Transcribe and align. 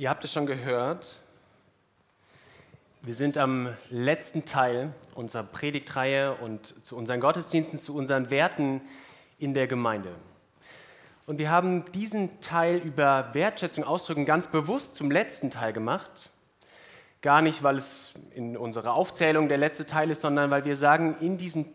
Ihr 0.00 0.08
habt 0.08 0.22
es 0.22 0.32
schon 0.32 0.46
gehört. 0.46 1.16
Wir 3.02 3.16
sind 3.16 3.36
am 3.36 3.74
letzten 3.90 4.44
Teil 4.44 4.92
unserer 5.16 5.42
Predigtreihe 5.42 6.34
und 6.34 6.86
zu 6.86 6.96
unseren 6.96 7.18
Gottesdiensten, 7.18 7.80
zu 7.80 7.96
unseren 7.96 8.30
Werten 8.30 8.80
in 9.40 9.54
der 9.54 9.66
Gemeinde. 9.66 10.14
Und 11.26 11.38
wir 11.38 11.50
haben 11.50 11.84
diesen 11.90 12.40
Teil 12.40 12.76
über 12.76 13.30
Wertschätzung 13.32 13.82
ausdrücken 13.82 14.24
ganz 14.24 14.46
bewusst 14.46 14.94
zum 14.94 15.10
letzten 15.10 15.50
Teil 15.50 15.72
gemacht. 15.72 16.30
Gar 17.20 17.42
nicht, 17.42 17.64
weil 17.64 17.74
es 17.74 18.14
in 18.36 18.56
unserer 18.56 18.94
Aufzählung 18.94 19.48
der 19.48 19.58
letzte 19.58 19.84
Teil 19.84 20.12
ist, 20.12 20.20
sondern 20.20 20.52
weil 20.52 20.64
wir 20.64 20.76
sagen, 20.76 21.16
in 21.18 21.38
diesem 21.38 21.66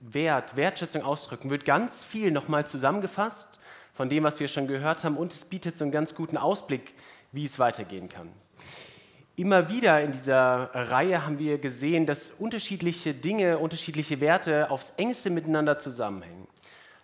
Wert, 0.00 0.54
Wertschätzung 0.56 1.00
ausdrücken, 1.00 1.48
wird 1.48 1.64
ganz 1.64 2.04
viel 2.04 2.30
nochmal 2.30 2.66
zusammengefasst 2.66 3.58
von 3.94 4.10
dem, 4.10 4.22
was 4.22 4.38
wir 4.38 4.48
schon 4.48 4.66
gehört 4.66 5.02
haben 5.02 5.16
und 5.16 5.32
es 5.32 5.46
bietet 5.46 5.78
so 5.78 5.84
einen 5.84 5.92
ganz 5.92 6.14
guten 6.14 6.36
Ausblick 6.36 6.94
wie 7.34 7.44
es 7.44 7.58
weitergehen 7.58 8.08
kann. 8.08 8.32
Immer 9.36 9.68
wieder 9.68 10.00
in 10.00 10.12
dieser 10.12 10.70
Reihe 10.72 11.26
haben 11.26 11.40
wir 11.40 11.58
gesehen, 11.58 12.06
dass 12.06 12.30
unterschiedliche 12.30 13.12
Dinge, 13.12 13.58
unterschiedliche 13.58 14.20
Werte 14.20 14.70
aufs 14.70 14.92
engste 14.96 15.30
miteinander 15.30 15.80
zusammenhängen. 15.80 16.46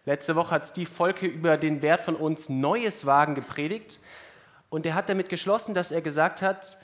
Letzte 0.07 0.37
Woche 0.37 0.53
hat 0.53 0.67
Steve 0.67 0.89
Volke 0.89 1.27
über 1.27 1.57
den 1.57 1.83
Wert 1.83 2.03
von 2.03 2.15
uns 2.15 2.49
Neues 2.49 3.05
Wagen 3.05 3.35
gepredigt 3.35 3.99
und 4.69 4.87
er 4.87 4.95
hat 4.95 5.09
damit 5.09 5.29
geschlossen, 5.29 5.75
dass 5.75 5.91
er 5.91 6.03
gesagt 6.03 6.41
hat, 6.41 6.79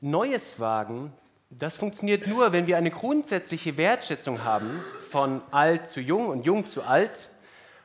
Neues 0.00 0.60
Wagen, 0.60 1.12
das 1.50 1.76
funktioniert 1.76 2.28
nur, 2.28 2.52
wenn 2.52 2.66
wir 2.66 2.76
eine 2.76 2.90
grundsätzliche 2.90 3.76
Wertschätzung 3.76 4.44
haben 4.44 4.80
von 5.10 5.42
alt 5.50 5.86
zu 5.88 6.00
jung 6.00 6.28
und 6.28 6.46
jung 6.46 6.64
zu 6.64 6.84
alt, 6.84 7.28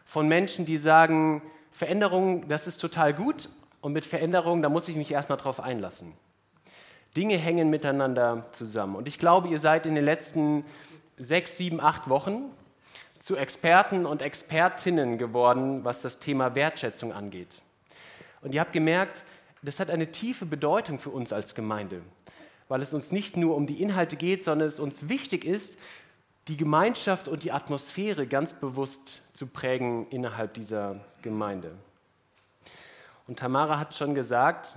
von 0.06 0.28
Menschen, 0.28 0.66
die 0.66 0.78
sagen, 0.78 1.42
Veränderung, 1.72 2.48
das 2.48 2.66
ist 2.68 2.78
total 2.78 3.14
gut, 3.14 3.50
und 3.88 3.94
mit 3.94 4.06
Veränderungen, 4.06 4.62
da 4.62 4.68
muss 4.68 4.90
ich 4.90 4.98
mich 4.98 5.14
erstmal 5.14 5.38
drauf 5.38 5.62
einlassen. 5.62 6.12
Dinge 7.16 7.38
hängen 7.38 7.70
miteinander 7.70 8.46
zusammen. 8.52 8.98
Und 8.98 9.08
ich 9.08 9.18
glaube, 9.18 9.48
ihr 9.48 9.62
seid 9.62 9.86
in 9.86 9.96
den 9.96 10.04
letzten 10.04 10.66
sechs, 11.16 11.56
sieben, 11.56 11.80
acht 11.80 12.10
Wochen 12.10 12.52
zu 13.18 13.38
Experten 13.38 14.06
und 14.06 14.22
Expertinnen 14.22 15.18
geworden, 15.18 15.86
was 15.86 16.02
das 16.02 16.20
Thema 16.20 16.54
Wertschätzung 16.54 17.14
angeht. 17.14 17.62
Und 18.42 18.54
ihr 18.54 18.60
habt 18.60 18.74
gemerkt, 18.74 19.24
das 19.62 19.80
hat 19.80 19.90
eine 19.90 20.12
tiefe 20.12 20.46
Bedeutung 20.46 21.00
für 21.00 21.12
uns 21.12 21.32
als 21.32 21.56
Gemeinde, 21.56 22.02
weil 22.68 22.82
es 22.82 22.94
uns 22.94 23.14
nicht 23.14 23.38
nur 23.38 23.56
um 23.56 23.68
die 23.68 23.82
Inhalte 23.82 24.18
geht, 24.18 24.44
sondern 24.44 24.68
es 24.68 24.82
uns 24.82 25.08
wichtig 25.08 25.46
ist, 25.46 25.78
die 26.50 26.58
Gemeinschaft 26.58 27.30
und 27.30 27.44
die 27.44 27.54
Atmosphäre 27.54 28.28
ganz 28.28 28.52
bewusst 28.52 29.22
zu 29.32 29.48
prägen 29.48 30.08
innerhalb 30.10 30.56
dieser 30.56 31.00
Gemeinde. 31.22 31.72
Und 33.28 33.40
Tamara 33.40 33.78
hat 33.78 33.94
schon 33.94 34.16
gesagt, 34.16 34.76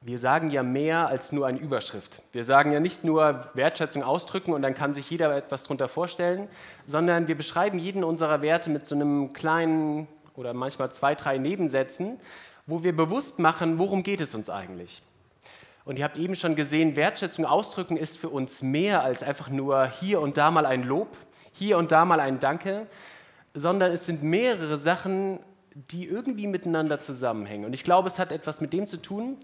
wir 0.00 0.20
sagen 0.20 0.48
ja 0.48 0.62
mehr 0.62 1.08
als 1.08 1.32
nur 1.32 1.46
eine 1.46 1.58
Überschrift. 1.58 2.22
Wir 2.32 2.44
sagen 2.44 2.72
ja 2.72 2.78
nicht 2.78 3.02
nur 3.02 3.50
Wertschätzung 3.54 4.04
ausdrücken 4.04 4.52
und 4.52 4.62
dann 4.62 4.74
kann 4.74 4.94
sich 4.94 5.10
jeder 5.10 5.36
etwas 5.36 5.64
darunter 5.64 5.88
vorstellen, 5.88 6.48
sondern 6.86 7.26
wir 7.26 7.36
beschreiben 7.36 7.80
jeden 7.80 8.04
unserer 8.04 8.40
Werte 8.40 8.70
mit 8.70 8.86
so 8.86 8.94
einem 8.94 9.32
kleinen 9.32 10.06
oder 10.36 10.54
manchmal 10.54 10.92
zwei, 10.92 11.16
drei 11.16 11.36
Nebensätzen, 11.38 12.18
wo 12.66 12.84
wir 12.84 12.96
bewusst 12.96 13.40
machen, 13.40 13.78
worum 13.78 14.04
geht 14.04 14.20
es 14.20 14.36
uns 14.36 14.48
eigentlich. 14.48 15.02
Und 15.84 15.98
ihr 15.98 16.04
habt 16.04 16.16
eben 16.16 16.36
schon 16.36 16.54
gesehen, 16.54 16.94
Wertschätzung 16.94 17.44
ausdrücken 17.44 17.96
ist 17.96 18.18
für 18.18 18.28
uns 18.28 18.62
mehr 18.62 19.02
als 19.02 19.24
einfach 19.24 19.48
nur 19.48 19.86
hier 19.86 20.20
und 20.20 20.36
da 20.36 20.52
mal 20.52 20.66
ein 20.66 20.84
Lob, 20.84 21.16
hier 21.52 21.76
und 21.76 21.90
da 21.90 22.04
mal 22.04 22.20
ein 22.20 22.38
Danke, 22.38 22.86
sondern 23.54 23.90
es 23.90 24.06
sind 24.06 24.22
mehrere 24.22 24.76
Sachen, 24.76 25.40
die 25.74 26.06
irgendwie 26.06 26.46
miteinander 26.46 27.00
zusammenhängen. 27.00 27.64
Und 27.64 27.72
ich 27.72 27.84
glaube, 27.84 28.08
es 28.08 28.18
hat 28.18 28.32
etwas 28.32 28.60
mit 28.60 28.72
dem 28.72 28.86
zu 28.86 28.96
tun, 29.00 29.36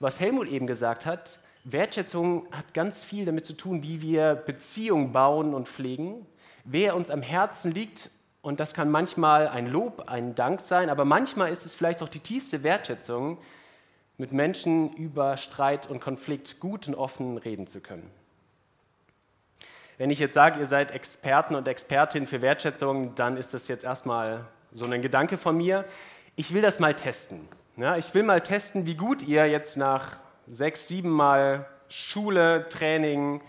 was 0.00 0.20
Helmut 0.20 0.48
eben 0.48 0.66
gesagt 0.66 1.06
hat. 1.06 1.38
Wertschätzung 1.64 2.46
hat 2.52 2.74
ganz 2.74 3.04
viel 3.04 3.24
damit 3.24 3.46
zu 3.46 3.54
tun, 3.54 3.82
wie 3.82 4.02
wir 4.02 4.34
Beziehungen 4.34 5.12
bauen 5.12 5.54
und 5.54 5.68
pflegen, 5.68 6.26
wer 6.64 6.94
uns 6.94 7.10
am 7.10 7.22
Herzen 7.22 7.72
liegt. 7.72 8.10
Und 8.42 8.60
das 8.60 8.74
kann 8.74 8.90
manchmal 8.90 9.48
ein 9.48 9.66
Lob, 9.66 10.04
ein 10.08 10.34
Dank 10.34 10.60
sein, 10.60 10.90
aber 10.90 11.06
manchmal 11.06 11.50
ist 11.50 11.64
es 11.64 11.74
vielleicht 11.74 12.02
auch 12.02 12.10
die 12.10 12.18
tiefste 12.18 12.62
Wertschätzung, 12.62 13.38
mit 14.16 14.32
Menschen 14.32 14.92
über 14.92 15.36
Streit 15.36 15.88
und 15.88 16.00
Konflikt 16.00 16.60
gut 16.60 16.86
und 16.86 16.94
offen 16.94 17.36
reden 17.38 17.66
zu 17.66 17.80
können. 17.80 18.10
Wenn 19.96 20.10
ich 20.10 20.18
jetzt 20.18 20.34
sage, 20.34 20.60
ihr 20.60 20.66
seid 20.66 20.90
Experten 20.90 21.54
und 21.54 21.68
Expertin 21.68 22.26
für 22.26 22.42
Wertschätzung, 22.42 23.14
dann 23.14 23.36
ist 23.36 23.54
das 23.54 23.68
jetzt 23.68 23.84
erstmal 23.84 24.46
so 24.74 24.84
ein 24.84 25.00
Gedanke 25.00 25.38
von 25.38 25.56
mir. 25.56 25.84
Ich 26.36 26.52
will 26.52 26.60
das 26.60 26.80
mal 26.80 26.94
testen. 26.94 27.48
Ja, 27.76 27.96
ich 27.96 28.12
will 28.12 28.24
mal 28.24 28.40
testen, 28.40 28.86
wie 28.86 28.96
gut 28.96 29.22
ihr 29.22 29.46
jetzt 29.46 29.76
nach 29.76 30.18
sechs, 30.46 30.88
sieben 30.88 31.10
Mal 31.10 31.66
Schule, 31.88 32.66
Training, 32.68 33.40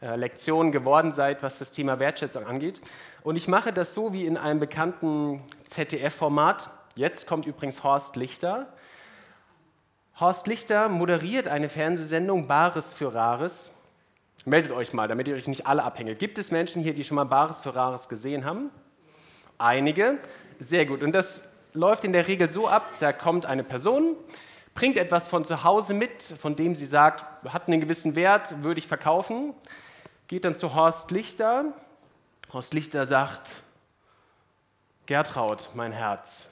äh, 0.00 0.16
Lektionen 0.16 0.72
geworden 0.72 1.12
seid, 1.12 1.42
was 1.42 1.58
das 1.58 1.72
Thema 1.72 1.98
Wertschätzung 2.00 2.46
angeht. 2.46 2.80
Und 3.22 3.36
ich 3.36 3.46
mache 3.46 3.72
das 3.72 3.92
so 3.92 4.12
wie 4.14 4.26
in 4.26 4.38
einem 4.38 4.58
bekannten 4.58 5.42
ZDF-Format. 5.66 6.70
Jetzt 6.94 7.26
kommt 7.26 7.46
übrigens 7.46 7.84
Horst 7.84 8.16
Lichter. 8.16 8.72
Horst 10.18 10.46
Lichter 10.46 10.88
moderiert 10.88 11.46
eine 11.46 11.68
Fernsehsendung 11.68 12.46
Bares 12.46 12.94
für 12.94 13.14
Rares. 13.14 13.70
Meldet 14.46 14.72
euch 14.72 14.94
mal, 14.94 15.08
damit 15.08 15.28
ihr 15.28 15.34
euch 15.34 15.46
nicht 15.46 15.66
alle 15.66 15.84
abhängt. 15.84 16.18
Gibt 16.18 16.38
es 16.38 16.50
Menschen 16.50 16.82
hier, 16.82 16.94
die 16.94 17.04
schon 17.04 17.16
mal 17.16 17.24
Bares 17.24 17.60
für 17.60 17.74
Rares 17.74 18.08
gesehen 18.08 18.46
haben? 18.46 18.70
Einige. 19.60 20.18
Sehr 20.58 20.86
gut. 20.86 21.02
Und 21.02 21.12
das 21.12 21.46
läuft 21.74 22.04
in 22.04 22.14
der 22.14 22.26
Regel 22.26 22.48
so 22.48 22.66
ab, 22.66 22.90
da 22.98 23.12
kommt 23.12 23.44
eine 23.44 23.62
Person, 23.62 24.16
bringt 24.74 24.96
etwas 24.96 25.28
von 25.28 25.44
zu 25.44 25.64
Hause 25.64 25.92
mit, 25.92 26.22
von 26.22 26.56
dem 26.56 26.74
sie 26.74 26.86
sagt, 26.86 27.24
hat 27.46 27.68
einen 27.68 27.78
gewissen 27.78 28.16
Wert, 28.16 28.62
würde 28.62 28.78
ich 28.78 28.88
verkaufen, 28.88 29.52
geht 30.28 30.46
dann 30.46 30.56
zu 30.56 30.74
Horst 30.74 31.10
Lichter. 31.10 31.66
Horst 32.54 32.72
Lichter 32.72 33.04
sagt, 33.04 33.62
Gertraud, 35.04 35.68
mein 35.74 35.92
Herz, 35.92 36.46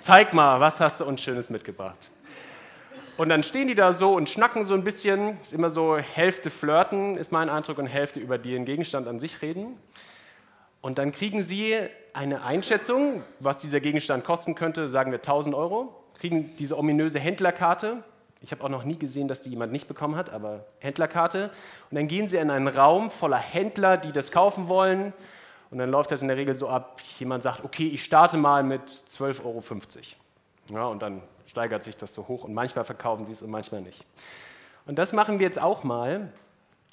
zeig 0.00 0.34
mal, 0.34 0.58
was 0.58 0.80
hast 0.80 0.98
du 0.98 1.04
uns 1.04 1.22
Schönes 1.22 1.48
mitgebracht. 1.48 2.10
Und 3.18 3.28
dann 3.28 3.44
stehen 3.44 3.68
die 3.68 3.76
da 3.76 3.92
so 3.92 4.14
und 4.14 4.28
schnacken 4.28 4.64
so 4.64 4.74
ein 4.74 4.82
bisschen, 4.82 5.40
ist 5.40 5.52
immer 5.52 5.70
so 5.70 5.96
Hälfte 5.96 6.50
flirten, 6.50 7.16
ist 7.16 7.30
mein 7.30 7.48
Eindruck, 7.48 7.78
und 7.78 7.86
Hälfte 7.86 8.18
über 8.18 8.36
den 8.36 8.64
Gegenstand 8.64 9.06
an 9.06 9.20
sich 9.20 9.42
reden. 9.42 9.78
Und 10.80 10.98
dann 10.98 11.12
kriegen 11.12 11.42
Sie 11.42 11.88
eine 12.14 12.42
Einschätzung, 12.42 13.22
was 13.40 13.58
dieser 13.58 13.80
Gegenstand 13.80 14.24
kosten 14.24 14.54
könnte, 14.54 14.88
sagen 14.88 15.10
wir 15.10 15.18
1000 15.18 15.54
Euro, 15.54 15.94
kriegen 16.18 16.54
diese 16.56 16.78
ominöse 16.78 17.18
Händlerkarte. 17.18 18.02
Ich 18.40 18.50
habe 18.50 18.64
auch 18.64 18.68
noch 18.68 18.84
nie 18.84 18.98
gesehen, 18.98 19.28
dass 19.28 19.42
die 19.42 19.50
jemand 19.50 19.72
nicht 19.72 19.88
bekommen 19.88 20.16
hat, 20.16 20.30
aber 20.30 20.66
Händlerkarte. 20.80 21.50
Und 21.90 21.96
dann 21.96 22.08
gehen 22.08 22.28
Sie 22.28 22.36
in 22.36 22.50
einen 22.50 22.68
Raum 22.68 23.10
voller 23.10 23.38
Händler, 23.38 23.96
die 23.96 24.12
das 24.12 24.32
kaufen 24.32 24.68
wollen. 24.68 25.12
Und 25.70 25.78
dann 25.78 25.90
läuft 25.90 26.10
das 26.10 26.22
in 26.22 26.28
der 26.28 26.36
Regel 26.36 26.54
so 26.56 26.68
ab, 26.68 27.00
jemand 27.18 27.42
sagt, 27.42 27.64
okay, 27.64 27.88
ich 27.88 28.04
starte 28.04 28.36
mal 28.36 28.62
mit 28.62 28.82
12,50 28.82 29.44
Euro. 29.44 29.62
Ja, 30.70 30.86
und 30.86 31.02
dann 31.02 31.22
steigert 31.46 31.84
sich 31.84 31.96
das 31.96 32.14
so 32.14 32.28
hoch 32.28 32.44
und 32.44 32.52
manchmal 32.52 32.84
verkaufen 32.84 33.24
Sie 33.24 33.32
es 33.32 33.42
und 33.42 33.50
manchmal 33.50 33.80
nicht. 33.80 34.04
Und 34.86 34.98
das 34.98 35.12
machen 35.12 35.38
wir 35.38 35.46
jetzt 35.46 35.60
auch 35.60 35.84
mal, 35.84 36.32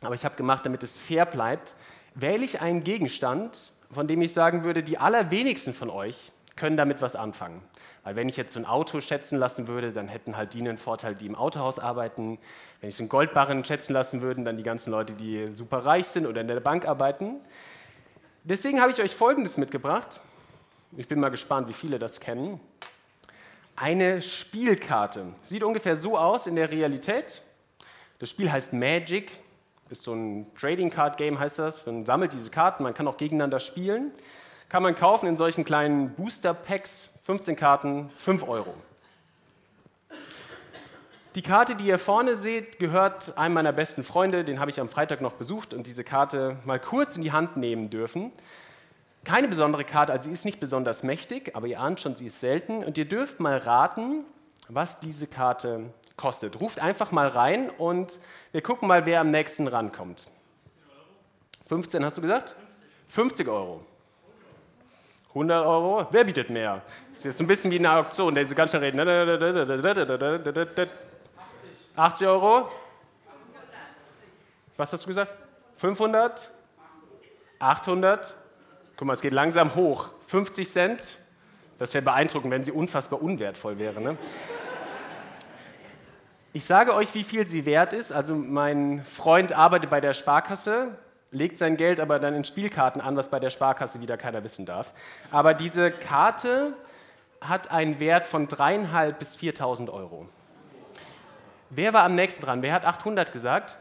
aber 0.01 0.15
ich 0.15 0.23
habe 0.23 0.35
gemacht, 0.35 0.65
damit 0.65 0.83
es 0.83 1.01
fair 1.01 1.25
bleibt, 1.25 1.75
wähle 2.15 2.45
ich 2.45 2.61
einen 2.61 2.83
Gegenstand, 2.83 3.73
von 3.91 4.07
dem 4.07 4.21
ich 4.21 4.33
sagen 4.33 4.63
würde, 4.63 4.83
die 4.83 4.97
allerwenigsten 4.97 5.73
von 5.73 5.89
euch 5.89 6.31
können 6.55 6.77
damit 6.77 7.01
was 7.01 7.15
anfangen. 7.15 7.61
Weil 8.03 8.15
wenn 8.15 8.29
ich 8.29 8.37
jetzt 8.37 8.53
so 8.53 8.59
ein 8.59 8.65
Auto 8.65 9.01
schätzen 9.01 9.39
lassen 9.39 9.67
würde, 9.67 9.91
dann 9.91 10.07
hätten 10.07 10.37
halt 10.37 10.53
die 10.53 10.59
einen 10.59 10.77
Vorteil, 10.77 11.15
die 11.15 11.25
im 11.25 11.35
Autohaus 11.35 11.79
arbeiten. 11.79 12.37
Wenn 12.81 12.89
ich 12.89 12.95
so 12.95 13.03
einen 13.03 13.09
Goldbarren 13.09 13.63
schätzen 13.63 13.93
lassen 13.93 14.21
würde, 14.21 14.43
dann 14.43 14.57
die 14.57 14.63
ganzen 14.63 14.91
Leute, 14.91 15.13
die 15.13 15.51
super 15.51 15.85
reich 15.85 16.07
sind 16.07 16.25
oder 16.25 16.41
in 16.41 16.47
der 16.47 16.59
Bank 16.59 16.85
arbeiten. 16.85 17.37
Deswegen 18.43 18.81
habe 18.81 18.91
ich 18.91 19.01
euch 19.01 19.15
Folgendes 19.15 19.57
mitgebracht. 19.57 20.21
Ich 20.97 21.07
bin 21.07 21.19
mal 21.19 21.29
gespannt, 21.29 21.67
wie 21.67 21.73
viele 21.73 21.99
das 21.99 22.19
kennen. 22.19 22.59
Eine 23.75 24.21
Spielkarte. 24.21 25.33
Sieht 25.43 25.63
ungefähr 25.63 25.95
so 25.95 26.17
aus 26.17 26.47
in 26.47 26.55
der 26.55 26.71
Realität. 26.71 27.41
Das 28.19 28.29
Spiel 28.29 28.51
heißt 28.51 28.73
Magic 28.73 29.31
ist 29.89 30.03
so 30.03 30.13
ein 30.13 30.47
Trading 30.55 30.89
Card 30.89 31.17
Game, 31.17 31.39
heißt 31.39 31.59
das. 31.59 31.85
Man 31.85 32.05
sammelt 32.05 32.33
diese 32.33 32.49
Karten, 32.49 32.83
man 32.83 32.93
kann 32.93 33.07
auch 33.07 33.17
gegeneinander 33.17 33.59
spielen. 33.59 34.11
Kann 34.69 34.83
man 34.83 34.95
kaufen 34.95 35.27
in 35.27 35.35
solchen 35.35 35.65
kleinen 35.65 36.11
Booster 36.11 36.53
Packs, 36.53 37.09
15 37.23 37.55
Karten, 37.55 38.09
5 38.11 38.47
Euro. 38.47 38.73
Die 41.35 41.41
Karte, 41.41 41.75
die 41.75 41.85
ihr 41.85 41.99
vorne 41.99 42.35
seht, 42.35 42.79
gehört 42.79 43.37
einem 43.37 43.53
meiner 43.53 43.71
besten 43.71 44.03
Freunde, 44.03 44.43
den 44.43 44.59
habe 44.59 44.71
ich 44.71 44.79
am 44.79 44.89
Freitag 44.89 45.21
noch 45.21 45.33
besucht 45.33 45.73
und 45.73 45.85
diese 45.85 46.03
Karte 46.03 46.57
mal 46.65 46.79
kurz 46.79 47.15
in 47.15 47.23
die 47.23 47.31
Hand 47.31 47.55
nehmen 47.55 47.89
dürfen. 47.89 48.31
Keine 49.23 49.47
besondere 49.47 49.83
Karte, 49.83 50.11
also 50.11 50.25
sie 50.25 50.33
ist 50.33 50.45
nicht 50.45 50.59
besonders 50.59 51.03
mächtig, 51.03 51.55
aber 51.55 51.67
ihr 51.67 51.79
ahnt 51.79 51.99
schon, 51.99 52.15
sie 52.15 52.25
ist 52.25 52.39
selten 52.39 52.83
und 52.83 52.97
ihr 52.97 53.05
dürft 53.05 53.39
mal 53.39 53.57
raten, 53.57 54.23
was 54.69 54.99
diese 54.99 55.27
Karte 55.27 55.93
kostet. 56.19 56.59
Ruft 56.59 56.79
einfach 56.79 57.11
mal 57.11 57.27
rein 57.27 57.69
und 57.69 58.19
wir 58.51 58.61
gucken 58.61 58.87
mal, 58.87 59.05
wer 59.05 59.21
am 59.21 59.31
nächsten 59.31 59.67
rankommt. 59.67 60.27
15 61.67 62.03
hast 62.03 62.17
du 62.17 62.21
gesagt? 62.21 62.55
50 63.07 63.47
Euro. 63.47 63.85
100 65.29 65.65
Euro? 65.65 66.07
Wer 66.11 66.23
bietet 66.25 66.49
mehr? 66.49 66.81
Das 67.09 67.19
ist 67.19 67.25
jetzt 67.25 67.39
ein 67.39 67.47
bisschen 67.47 67.71
wie 67.71 67.79
eine 67.79 67.91
Auktion, 67.93 68.35
diese 68.35 68.55
ganz 68.55 68.71
schnell 68.71 68.83
reden. 68.83 68.99
80 71.95 72.27
Euro? 72.27 72.69
Was 74.75 74.91
hast 74.91 75.03
du 75.03 75.07
gesagt? 75.07 75.33
500? 75.77 76.51
800? 77.59 78.35
Guck 78.97 79.07
mal, 79.07 79.13
es 79.13 79.21
geht 79.21 79.33
langsam 79.33 79.75
hoch. 79.75 80.09
50 80.27 80.69
Cent? 80.69 81.17
Das 81.77 81.93
wäre 81.93 82.03
beeindruckend, 82.03 82.51
wenn 82.51 82.63
sie 82.63 82.71
unfassbar 82.71 83.21
unwertvoll 83.21 83.77
wäre. 83.77 84.01
Ne? 84.01 84.17
Ich 86.51 86.65
sage 86.65 86.95
euch, 86.95 87.13
wie 87.13 87.23
viel 87.23 87.47
sie 87.47 87.67
wert 87.67 87.93
ist. 87.93 88.11
Also 88.11 88.35
mein 88.35 89.03
Freund 89.03 89.53
arbeitet 89.53 89.91
bei 89.91 90.01
der 90.01 90.13
Sparkasse, 90.13 90.97
legt 91.29 91.57
sein 91.57 91.77
Geld 91.77 91.99
aber 91.99 92.17
dann 92.17 92.33
in 92.33 92.43
Spielkarten 92.43 93.01
an, 93.01 93.15
was 93.15 93.29
bei 93.29 93.39
der 93.39 93.51
Sparkasse 93.51 94.01
wieder 94.01 94.17
keiner 94.17 94.43
wissen 94.43 94.65
darf. 94.65 94.91
Aber 95.29 95.53
diese 95.53 95.91
Karte 95.91 96.73
hat 97.39 97.69
einen 97.69 97.99
Wert 97.99 98.25
von 98.25 98.47
3.500 98.47 99.11
bis 99.11 99.37
4.000 99.37 99.91
Euro. 99.91 100.27
Wer 101.69 101.93
war 101.93 102.03
am 102.03 102.15
nächsten 102.15 102.43
dran? 102.43 102.63
Wer 102.63 102.73
hat 102.73 102.83
800 102.83 103.31
gesagt? 103.31 103.77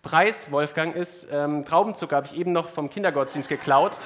Preis, 0.00 0.50
Wolfgang, 0.50 0.96
ist 0.96 1.28
ähm, 1.30 1.66
Traubenzucker, 1.66 2.16
habe 2.16 2.26
ich 2.26 2.36
eben 2.38 2.52
noch 2.52 2.70
vom 2.70 2.88
Kindergottesdienst 2.88 3.50
geklaut. 3.50 4.00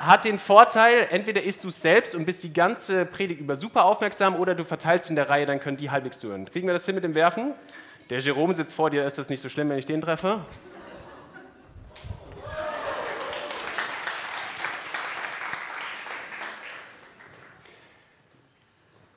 Hat 0.00 0.24
den 0.24 0.38
Vorteil, 0.38 1.08
entweder 1.10 1.42
isst 1.42 1.62
du 1.62 1.68
es 1.68 1.82
selbst 1.82 2.14
und 2.14 2.24
bist 2.24 2.42
die 2.42 2.54
ganze 2.54 3.04
Predigt 3.04 3.38
über 3.38 3.54
super 3.54 3.84
aufmerksam 3.84 4.34
oder 4.34 4.54
du 4.54 4.64
verteilst 4.64 5.10
in 5.10 5.14
der 5.14 5.28
Reihe, 5.28 5.44
dann 5.44 5.60
können 5.60 5.76
die 5.76 5.90
halbwegs 5.90 6.24
hören. 6.24 6.46
Kriegen 6.46 6.66
wir 6.66 6.72
das 6.72 6.86
hin 6.86 6.94
mit 6.94 7.04
dem 7.04 7.14
Werfen? 7.14 7.52
Der 8.08 8.18
Jerome 8.18 8.54
sitzt 8.54 8.72
vor 8.72 8.88
dir, 8.88 9.04
ist 9.04 9.18
das 9.18 9.28
nicht 9.28 9.42
so 9.42 9.50
schlimm, 9.50 9.68
wenn 9.68 9.76
ich 9.76 9.84
den 9.84 10.00
treffe? 10.00 10.40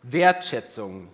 Wertschätzung. 0.02 1.08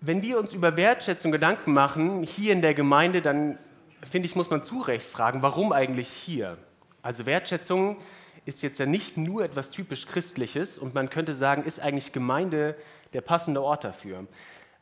Wenn 0.00 0.22
wir 0.22 0.40
uns 0.40 0.52
über 0.54 0.76
Wertschätzung 0.76 1.30
Gedanken 1.30 1.72
machen, 1.72 2.24
hier 2.24 2.52
in 2.52 2.62
der 2.62 2.74
Gemeinde, 2.74 3.22
dann 3.22 3.60
finde 4.02 4.26
ich, 4.26 4.34
muss 4.34 4.50
man 4.50 4.64
zu 4.64 4.80
Recht 4.80 5.08
fragen, 5.08 5.40
warum 5.40 5.70
eigentlich 5.72 6.08
hier? 6.08 6.58
Also 7.00 7.26
Wertschätzung 7.26 7.98
ist 8.44 8.62
jetzt 8.62 8.78
ja 8.78 8.86
nicht 8.86 9.16
nur 9.16 9.44
etwas 9.44 9.70
typisch 9.70 10.06
Christliches 10.06 10.78
und 10.78 10.94
man 10.94 11.10
könnte 11.10 11.32
sagen, 11.32 11.64
ist 11.64 11.80
eigentlich 11.80 12.12
Gemeinde 12.12 12.76
der 13.12 13.20
passende 13.20 13.62
Ort 13.62 13.84
dafür. 13.84 14.26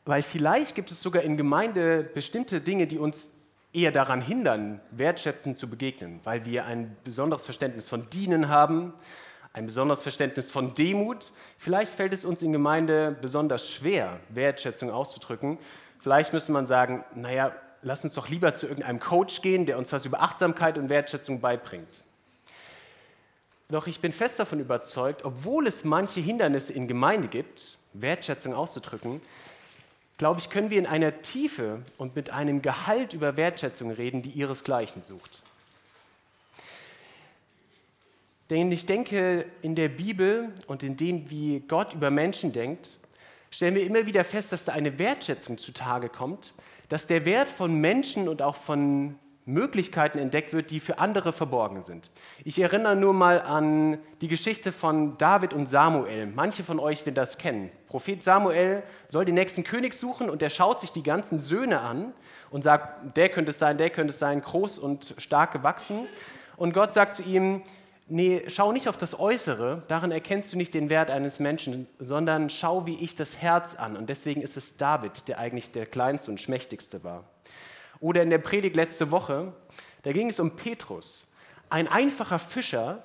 Weil 0.05 0.21
vielleicht 0.21 0.75
gibt 0.75 0.91
es 0.91 1.01
sogar 1.01 1.23
in 1.23 1.37
Gemeinde 1.37 2.03
bestimmte 2.03 2.59
Dinge, 2.59 2.87
die 2.87 2.97
uns 2.97 3.29
eher 3.71 3.91
daran 3.91 4.21
hindern, 4.21 4.81
wertschätzend 4.91 5.57
zu 5.57 5.69
begegnen, 5.69 6.19
weil 6.23 6.45
wir 6.45 6.65
ein 6.65 6.95
besonderes 7.03 7.45
Verständnis 7.45 7.89
von 7.89 8.09
Dienen 8.09 8.49
haben, 8.49 8.93
ein 9.53 9.65
besonderes 9.65 10.03
Verständnis 10.03 10.51
von 10.51 10.75
Demut. 10.75 11.31
Vielleicht 11.57 11.93
fällt 11.93 12.13
es 12.13 12.25
uns 12.25 12.41
in 12.41 12.51
Gemeinde 12.51 13.15
besonders 13.21 13.71
schwer, 13.71 14.19
Wertschätzung 14.29 14.91
auszudrücken. 14.91 15.57
Vielleicht 15.99 16.33
müsste 16.33 16.51
man 16.51 16.67
sagen, 16.67 17.03
naja, 17.15 17.53
lass 17.81 18.03
uns 18.03 18.13
doch 18.13 18.29
lieber 18.29 18.55
zu 18.55 18.67
irgendeinem 18.67 18.99
Coach 18.99 19.41
gehen, 19.41 19.65
der 19.65 19.77
uns 19.77 19.93
was 19.93 20.05
über 20.05 20.21
Achtsamkeit 20.21 20.77
und 20.77 20.89
Wertschätzung 20.89 21.39
beibringt. 21.39 22.03
Doch 23.73 23.87
ich 23.87 24.01
bin 24.01 24.11
fest 24.11 24.37
davon 24.37 24.59
überzeugt, 24.59 25.25
obwohl 25.25 25.65
es 25.65 25.83
manche 25.83 26.19
Hindernisse 26.19 26.73
in 26.73 26.87
Gemeinde 26.87 27.27
gibt, 27.27 27.79
Wertschätzung 27.93 28.53
auszudrücken, 28.53 29.19
glaube 30.19 30.39
ich, 30.39 30.51
können 30.51 30.69
wir 30.69 30.77
in 30.77 30.85
einer 30.85 31.23
Tiefe 31.23 31.81
und 31.97 32.15
mit 32.15 32.29
einem 32.29 32.61
Gehalt 32.61 33.15
über 33.15 33.35
Wertschätzung 33.35 33.89
reden, 33.89 34.21
die 34.21 34.29
ihresgleichen 34.29 35.01
sucht. 35.01 35.41
Denn 38.51 38.71
ich 38.71 38.85
denke, 38.85 39.45
in 39.63 39.73
der 39.73 39.89
Bibel 39.89 40.53
und 40.67 40.83
in 40.83 40.95
dem, 40.95 41.31
wie 41.31 41.61
Gott 41.61 41.95
über 41.95 42.11
Menschen 42.11 42.53
denkt, 42.53 42.99
stellen 43.49 43.73
wir 43.73 43.87
immer 43.87 44.05
wieder 44.05 44.23
fest, 44.23 44.51
dass 44.51 44.65
da 44.65 44.73
eine 44.73 44.99
Wertschätzung 44.99 45.57
zutage 45.57 46.09
kommt, 46.09 46.53
dass 46.89 47.07
der 47.07 47.25
Wert 47.25 47.49
von 47.49 47.73
Menschen 47.81 48.29
und 48.29 48.43
auch 48.43 48.55
von 48.55 49.17
Möglichkeiten 49.45 50.17
entdeckt 50.17 50.53
wird, 50.53 50.71
die 50.71 50.79
für 50.79 50.99
andere 50.99 51.33
verborgen 51.33 51.83
sind. 51.83 52.11
Ich 52.45 52.59
erinnere 52.59 52.95
nur 52.95 53.13
mal 53.13 53.41
an 53.41 53.97
die 54.21 54.27
Geschichte 54.29 54.71
von 54.71 55.17
David 55.17 55.53
und 55.53 55.67
Samuel. 55.67 56.27
Manche 56.27 56.63
von 56.63 56.79
euch 56.79 57.05
werden 57.05 57.15
das 57.15 57.37
kennen. 57.37 57.69
Prophet 57.87 58.23
Samuel 58.23 58.83
soll 59.07 59.25
den 59.25 59.35
nächsten 59.35 59.63
König 59.63 59.93
suchen 59.93 60.29
und 60.29 60.41
er 60.41 60.49
schaut 60.49 60.79
sich 60.79 60.91
die 60.91 61.03
ganzen 61.03 61.39
Söhne 61.39 61.81
an 61.81 62.13
und 62.51 62.63
sagt, 62.63 63.17
der 63.17 63.29
könnte 63.29 63.51
es 63.51 63.59
sein, 63.59 63.77
der 63.77 63.89
könnte 63.89 64.11
es 64.11 64.19
sein, 64.19 64.41
groß 64.41 64.79
und 64.79 65.15
stark 65.17 65.51
gewachsen. 65.51 66.07
Und 66.55 66.73
Gott 66.73 66.93
sagt 66.93 67.15
zu 67.15 67.23
ihm, 67.23 67.63
nee, 68.07 68.43
schau 68.47 68.71
nicht 68.71 68.87
auf 68.87 68.97
das 68.97 69.19
Äußere, 69.19 69.83
darin 69.87 70.11
erkennst 70.11 70.53
du 70.53 70.57
nicht 70.57 70.73
den 70.73 70.89
Wert 70.89 71.11
eines 71.11 71.39
Menschen, 71.39 71.87
sondern 71.99 72.49
schau 72.49 72.85
wie 72.85 72.95
ich 72.95 73.15
das 73.15 73.41
Herz 73.41 73.75
an. 73.75 73.97
Und 73.97 74.09
deswegen 74.09 74.41
ist 74.41 74.55
es 74.55 74.77
David, 74.77 75.27
der 75.27 75.39
eigentlich 75.39 75.71
der 75.71 75.85
kleinste 75.85 76.31
und 76.31 76.39
schmächtigste 76.39 77.03
war. 77.03 77.25
Oder 78.03 78.21
in 78.21 78.29
der 78.29 78.37
Predigt 78.37 78.75
letzte 78.75 79.11
Woche, 79.11 79.53
da 80.01 80.11
ging 80.11 80.29
es 80.29 80.37
um 80.41 80.57
Petrus, 80.57 81.25
ein 81.69 81.87
einfacher 81.87 82.37
Fischer, 82.37 83.01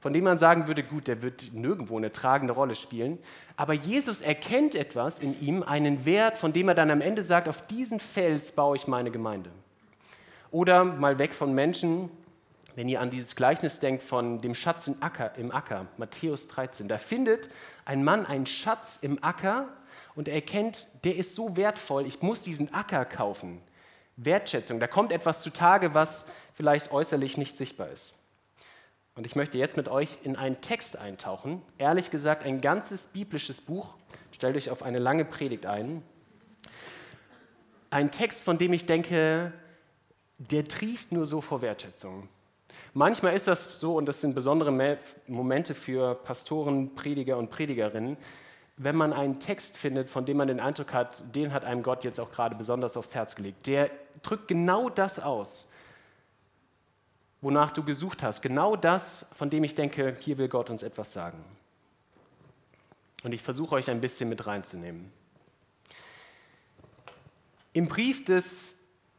von 0.00 0.12
dem 0.12 0.24
man 0.24 0.36
sagen 0.36 0.68
würde, 0.68 0.82
gut, 0.82 1.08
der 1.08 1.22
wird 1.22 1.54
nirgendwo 1.54 1.96
eine 1.96 2.12
tragende 2.12 2.52
Rolle 2.52 2.74
spielen. 2.74 3.18
Aber 3.56 3.72
Jesus 3.72 4.20
erkennt 4.20 4.74
etwas 4.74 5.18
in 5.18 5.40
ihm, 5.40 5.62
einen 5.62 6.04
Wert, 6.04 6.36
von 6.36 6.52
dem 6.52 6.68
er 6.68 6.74
dann 6.74 6.90
am 6.90 7.00
Ende 7.00 7.22
sagt, 7.22 7.48
auf 7.48 7.66
diesen 7.68 8.00
Fels 8.00 8.52
baue 8.52 8.76
ich 8.76 8.86
meine 8.86 9.10
Gemeinde. 9.10 9.48
Oder 10.50 10.84
mal 10.84 11.18
weg 11.18 11.32
von 11.32 11.54
Menschen, 11.54 12.10
wenn 12.76 12.90
ihr 12.90 13.00
an 13.00 13.08
dieses 13.08 13.34
Gleichnis 13.34 13.80
denkt 13.80 14.02
von 14.02 14.40
dem 14.42 14.54
Schatz 14.54 14.88
im 14.88 15.02
Acker, 15.02 15.38
im 15.38 15.52
Acker, 15.52 15.86
Matthäus 15.96 16.48
13, 16.48 16.86
da 16.86 16.98
findet 16.98 17.48
ein 17.86 18.04
Mann 18.04 18.26
einen 18.26 18.44
Schatz 18.44 18.98
im 19.00 19.24
Acker 19.24 19.68
und 20.14 20.28
er 20.28 20.34
erkennt, 20.34 20.86
der 21.04 21.16
ist 21.16 21.34
so 21.34 21.56
wertvoll, 21.56 22.04
ich 22.06 22.20
muss 22.20 22.42
diesen 22.42 22.74
Acker 22.74 23.06
kaufen. 23.06 23.62
Wertschätzung, 24.18 24.80
da 24.80 24.86
kommt 24.86 25.12
etwas 25.12 25.42
zutage, 25.42 25.94
was 25.94 26.26
vielleicht 26.52 26.90
äußerlich 26.92 27.38
nicht 27.38 27.56
sichtbar 27.56 27.88
ist. 27.88 28.14
Und 29.14 29.26
ich 29.26 29.36
möchte 29.36 29.58
jetzt 29.58 29.76
mit 29.76 29.88
euch 29.88 30.18
in 30.22 30.36
einen 30.36 30.60
Text 30.60 30.96
eintauchen. 30.96 31.62
Ehrlich 31.78 32.10
gesagt, 32.10 32.44
ein 32.44 32.60
ganzes 32.60 33.08
biblisches 33.08 33.60
Buch. 33.60 33.94
Stellt 34.32 34.56
euch 34.56 34.70
auf 34.70 34.82
eine 34.82 34.98
lange 34.98 35.24
Predigt 35.24 35.66
ein. 35.66 36.02
Ein 37.90 38.10
Text, 38.10 38.44
von 38.44 38.58
dem 38.58 38.72
ich 38.72 38.86
denke, 38.86 39.52
der 40.38 40.68
trieft 40.68 41.10
nur 41.10 41.26
so 41.26 41.40
vor 41.40 41.62
Wertschätzung. 41.62 42.28
Manchmal 42.94 43.34
ist 43.34 43.48
das 43.48 43.80
so, 43.80 43.96
und 43.96 44.06
das 44.06 44.20
sind 44.20 44.34
besondere 44.34 44.98
Momente 45.26 45.74
für 45.74 46.14
Pastoren, 46.14 46.94
Prediger 46.94 47.38
und 47.38 47.50
Predigerinnen, 47.50 48.16
wenn 48.78 48.94
man 48.96 49.12
einen 49.12 49.40
Text 49.40 49.76
findet, 49.76 50.08
von 50.08 50.24
dem 50.24 50.36
man 50.36 50.48
den 50.48 50.60
Eindruck 50.60 50.92
hat, 50.92 51.34
den 51.34 51.52
hat 51.52 51.64
einem 51.64 51.82
Gott 51.82 52.04
jetzt 52.04 52.20
auch 52.20 52.30
gerade 52.30 52.54
besonders 52.54 52.96
aufs 52.96 53.14
Herz 53.14 53.34
gelegt. 53.34 53.66
Der 53.66 53.90
drückt 54.22 54.46
genau 54.46 54.88
das 54.88 55.18
aus, 55.18 55.68
wonach 57.40 57.72
du 57.72 57.82
gesucht 57.82 58.22
hast. 58.22 58.40
Genau 58.40 58.76
das, 58.76 59.26
von 59.36 59.50
dem 59.50 59.64
ich 59.64 59.74
denke, 59.74 60.14
hier 60.20 60.38
will 60.38 60.48
Gott 60.48 60.70
uns 60.70 60.84
etwas 60.84 61.12
sagen. 61.12 61.44
Und 63.24 63.32
ich 63.32 63.42
versuche 63.42 63.74
euch 63.74 63.90
ein 63.90 64.00
bisschen 64.00 64.28
mit 64.28 64.46
reinzunehmen. 64.46 65.10
Im 67.72 67.88
Brief 67.88 68.24
des 68.24 68.76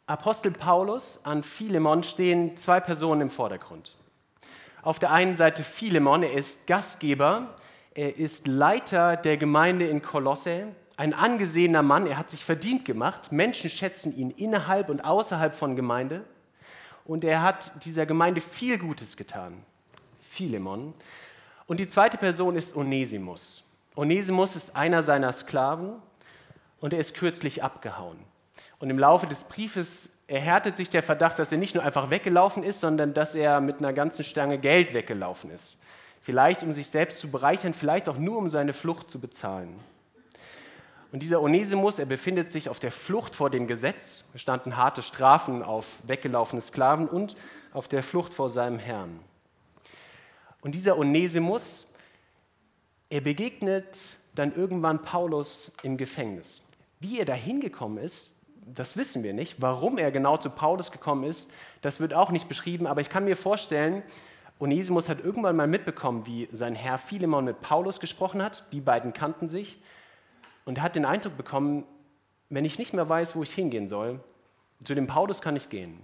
Apostel 0.07 0.51
Paulus 0.51 1.19
an 1.23 1.43
Philemon 1.43 2.03
stehen 2.03 2.55
zwei 2.55 2.79
Personen 2.79 3.21
im 3.21 3.29
Vordergrund. 3.29 3.95
Auf 4.81 4.99
der 4.99 5.11
einen 5.11 5.35
Seite 5.35 5.63
Philemon, 5.63 6.23
er 6.23 6.33
ist 6.33 6.65
Gastgeber, 6.65 7.55
er 7.93 8.17
ist 8.17 8.47
Leiter 8.47 9.17
der 9.17 9.37
Gemeinde 9.37 9.87
in 9.87 10.01
Kolosse, 10.01 10.67
ein 10.97 11.13
angesehener 11.13 11.81
Mann, 11.81 12.07
er 12.07 12.17
hat 12.17 12.29
sich 12.29 12.43
verdient 12.43 12.83
gemacht, 12.83 13.31
Menschen 13.31 13.69
schätzen 13.69 14.15
ihn 14.15 14.31
innerhalb 14.31 14.89
und 14.89 15.01
außerhalb 15.05 15.55
von 15.55 15.75
Gemeinde 15.75 16.25
und 17.05 17.23
er 17.23 17.41
hat 17.41 17.85
dieser 17.85 18.05
Gemeinde 18.05 18.41
viel 18.41 18.77
Gutes 18.77 19.15
getan. 19.15 19.63
Philemon. 20.19 20.93
Und 21.67 21.79
die 21.79 21.87
zweite 21.87 22.17
Person 22.17 22.55
ist 22.55 22.75
Onesimus. 22.75 23.63
Onesimus 23.95 24.55
ist 24.55 24.75
einer 24.75 25.01
seiner 25.01 25.31
Sklaven 25.31 25.95
und 26.79 26.93
er 26.93 26.99
ist 26.99 27.15
kürzlich 27.15 27.63
abgehauen. 27.63 28.17
Und 28.79 28.89
im 28.89 28.99
Laufe 28.99 29.27
des 29.27 29.43
Briefes 29.45 30.11
erhärtet 30.27 30.77
sich 30.77 30.89
der 30.89 31.03
Verdacht, 31.03 31.39
dass 31.39 31.51
er 31.51 31.57
nicht 31.57 31.75
nur 31.75 31.83
einfach 31.83 32.09
weggelaufen 32.09 32.63
ist, 32.63 32.79
sondern 32.79 33.13
dass 33.13 33.35
er 33.35 33.59
mit 33.61 33.79
einer 33.79 33.93
ganzen 33.93 34.23
Stange 34.23 34.59
Geld 34.59 34.93
weggelaufen 34.93 35.49
ist. 35.49 35.77
Vielleicht 36.21 36.63
um 36.63 36.73
sich 36.73 36.89
selbst 36.89 37.19
zu 37.19 37.31
bereichern, 37.31 37.73
vielleicht 37.73 38.09
auch 38.09 38.17
nur 38.17 38.37
um 38.37 38.47
seine 38.47 38.73
Flucht 38.73 39.09
zu 39.09 39.19
bezahlen. 39.19 39.79
Und 41.11 41.23
dieser 41.23 41.41
Onesimus, 41.41 41.97
er 41.97 42.05
befindet 42.05 42.49
sich 42.51 42.69
auf 42.69 42.79
der 42.79 42.91
Flucht 42.91 43.35
vor 43.35 43.49
dem 43.49 43.65
Gesetz. 43.67 44.25
Es 44.33 44.41
standen 44.41 44.77
harte 44.77 45.01
Strafen 45.01 45.63
auf 45.63 45.99
weggelaufene 46.03 46.61
Sklaven 46.61 47.07
und 47.07 47.35
auf 47.73 47.87
der 47.87 48.03
Flucht 48.03 48.33
vor 48.33 48.49
seinem 48.49 48.77
Herrn. 48.77 49.19
Und 50.61 50.75
dieser 50.75 50.97
Onesimus, 50.99 51.87
er 53.09 53.21
begegnet 53.21 54.17
dann 54.35 54.53
irgendwann 54.55 55.01
Paulus 55.01 55.71
im 55.81 55.97
Gefängnis. 55.97 56.61
Wie 56.99 57.19
er 57.19 57.25
da 57.25 57.33
hingekommen 57.33 57.97
ist, 57.97 58.35
das 58.65 58.95
wissen 58.95 59.23
wir 59.23 59.33
nicht. 59.33 59.61
Warum 59.61 59.97
er 59.97 60.11
genau 60.11 60.37
zu 60.37 60.51
Paulus 60.51 60.91
gekommen 60.91 61.23
ist, 61.23 61.49
das 61.81 61.99
wird 61.99 62.13
auch 62.13 62.29
nicht 62.29 62.47
beschrieben, 62.47 62.85
aber 62.85 63.01
ich 63.01 63.09
kann 63.09 63.25
mir 63.25 63.37
vorstellen, 63.37 64.03
Onesimus 64.59 65.07
hat 65.07 65.23
irgendwann 65.23 65.55
mal 65.55 65.67
mitbekommen, 65.67 66.25
wie 66.25 66.49
sein 66.51 66.75
Herr 66.75 66.97
Philemon 66.97 67.45
mit 67.45 67.61
Paulus 67.61 67.99
gesprochen 67.99 68.43
hat. 68.43 68.65
Die 68.73 68.81
beiden 68.81 69.13
kannten 69.13 69.47
sich. 69.47 69.81
Und 70.65 70.77
er 70.77 70.83
hat 70.83 70.95
den 70.95 71.05
Eindruck 71.05 71.37
bekommen, 71.37 71.85
wenn 72.49 72.65
ich 72.65 72.77
nicht 72.77 72.93
mehr 72.93 73.07
weiß, 73.07 73.35
wo 73.35 73.43
ich 73.43 73.53
hingehen 73.53 73.87
soll, 73.87 74.19
zu 74.83 74.95
dem 74.95 75.07
Paulus 75.07 75.41
kann 75.41 75.55
ich 75.55 75.69
gehen. 75.69 75.99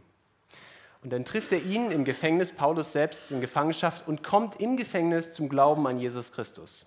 Und 1.04 1.12
dann 1.12 1.26
trifft 1.26 1.52
er 1.52 1.62
ihn 1.64 1.92
im 1.92 2.06
Gefängnis, 2.06 2.54
Paulus 2.54 2.92
selbst 2.94 3.32
in 3.32 3.42
Gefangenschaft 3.42 4.08
und 4.08 4.24
kommt 4.24 4.60
im 4.60 4.78
Gefängnis 4.78 5.34
zum 5.34 5.50
Glauben 5.50 5.86
an 5.86 6.00
Jesus 6.00 6.32
Christus. 6.32 6.86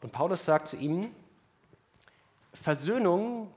Und 0.00 0.12
Paulus 0.12 0.44
sagt 0.44 0.68
zu 0.68 0.76
ihm, 0.76 1.10
Versöhnung 2.54 3.50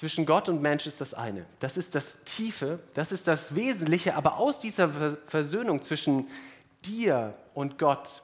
zwischen 0.00 0.24
Gott 0.24 0.48
und 0.48 0.62
Mensch 0.62 0.86
ist 0.86 1.02
das 1.02 1.12
eine. 1.12 1.44
Das 1.58 1.76
ist 1.76 1.94
das 1.94 2.24
Tiefe, 2.24 2.78
das 2.94 3.12
ist 3.12 3.28
das 3.28 3.54
Wesentliche, 3.54 4.14
aber 4.14 4.38
aus 4.38 4.58
dieser 4.58 4.88
Versöhnung 5.26 5.82
zwischen 5.82 6.26
dir 6.86 7.34
und 7.52 7.78
Gott 7.78 8.22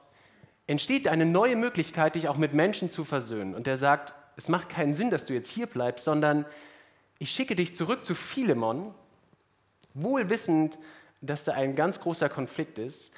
entsteht 0.67 1.07
eine 1.07 1.27
neue 1.27 1.55
Möglichkeit, 1.55 2.15
dich 2.15 2.31
auch 2.31 2.39
mit 2.39 2.55
Menschen 2.55 2.89
zu 2.89 3.05
versöhnen. 3.05 3.55
Und 3.55 3.69
er 3.69 3.77
sagt, 3.77 4.15
es 4.39 4.49
macht 4.49 4.71
keinen 4.71 4.95
Sinn, 4.95 5.11
dass 5.11 5.27
du 5.27 5.35
jetzt 5.35 5.51
hier 5.51 5.67
bleibst, 5.67 6.07
sondern 6.07 6.47
ich 7.19 7.31
schicke 7.31 7.55
dich 7.55 7.75
zurück 7.75 8.05
zu 8.05 8.15
Philemon, 8.15 8.95
wohl 9.93 10.31
wissend, 10.31 10.79
dass 11.21 11.45
da 11.45 11.53
ein 11.53 11.77
ganz 11.77 12.01
großer 12.01 12.31
Konflikt 12.31 12.79
ist. 12.79 13.13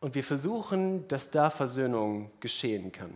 Und 0.00 0.14
wir 0.14 0.24
versuchen, 0.24 1.06
dass 1.08 1.30
da 1.30 1.50
Versöhnung 1.50 2.30
geschehen 2.40 2.90
kann. 2.90 3.12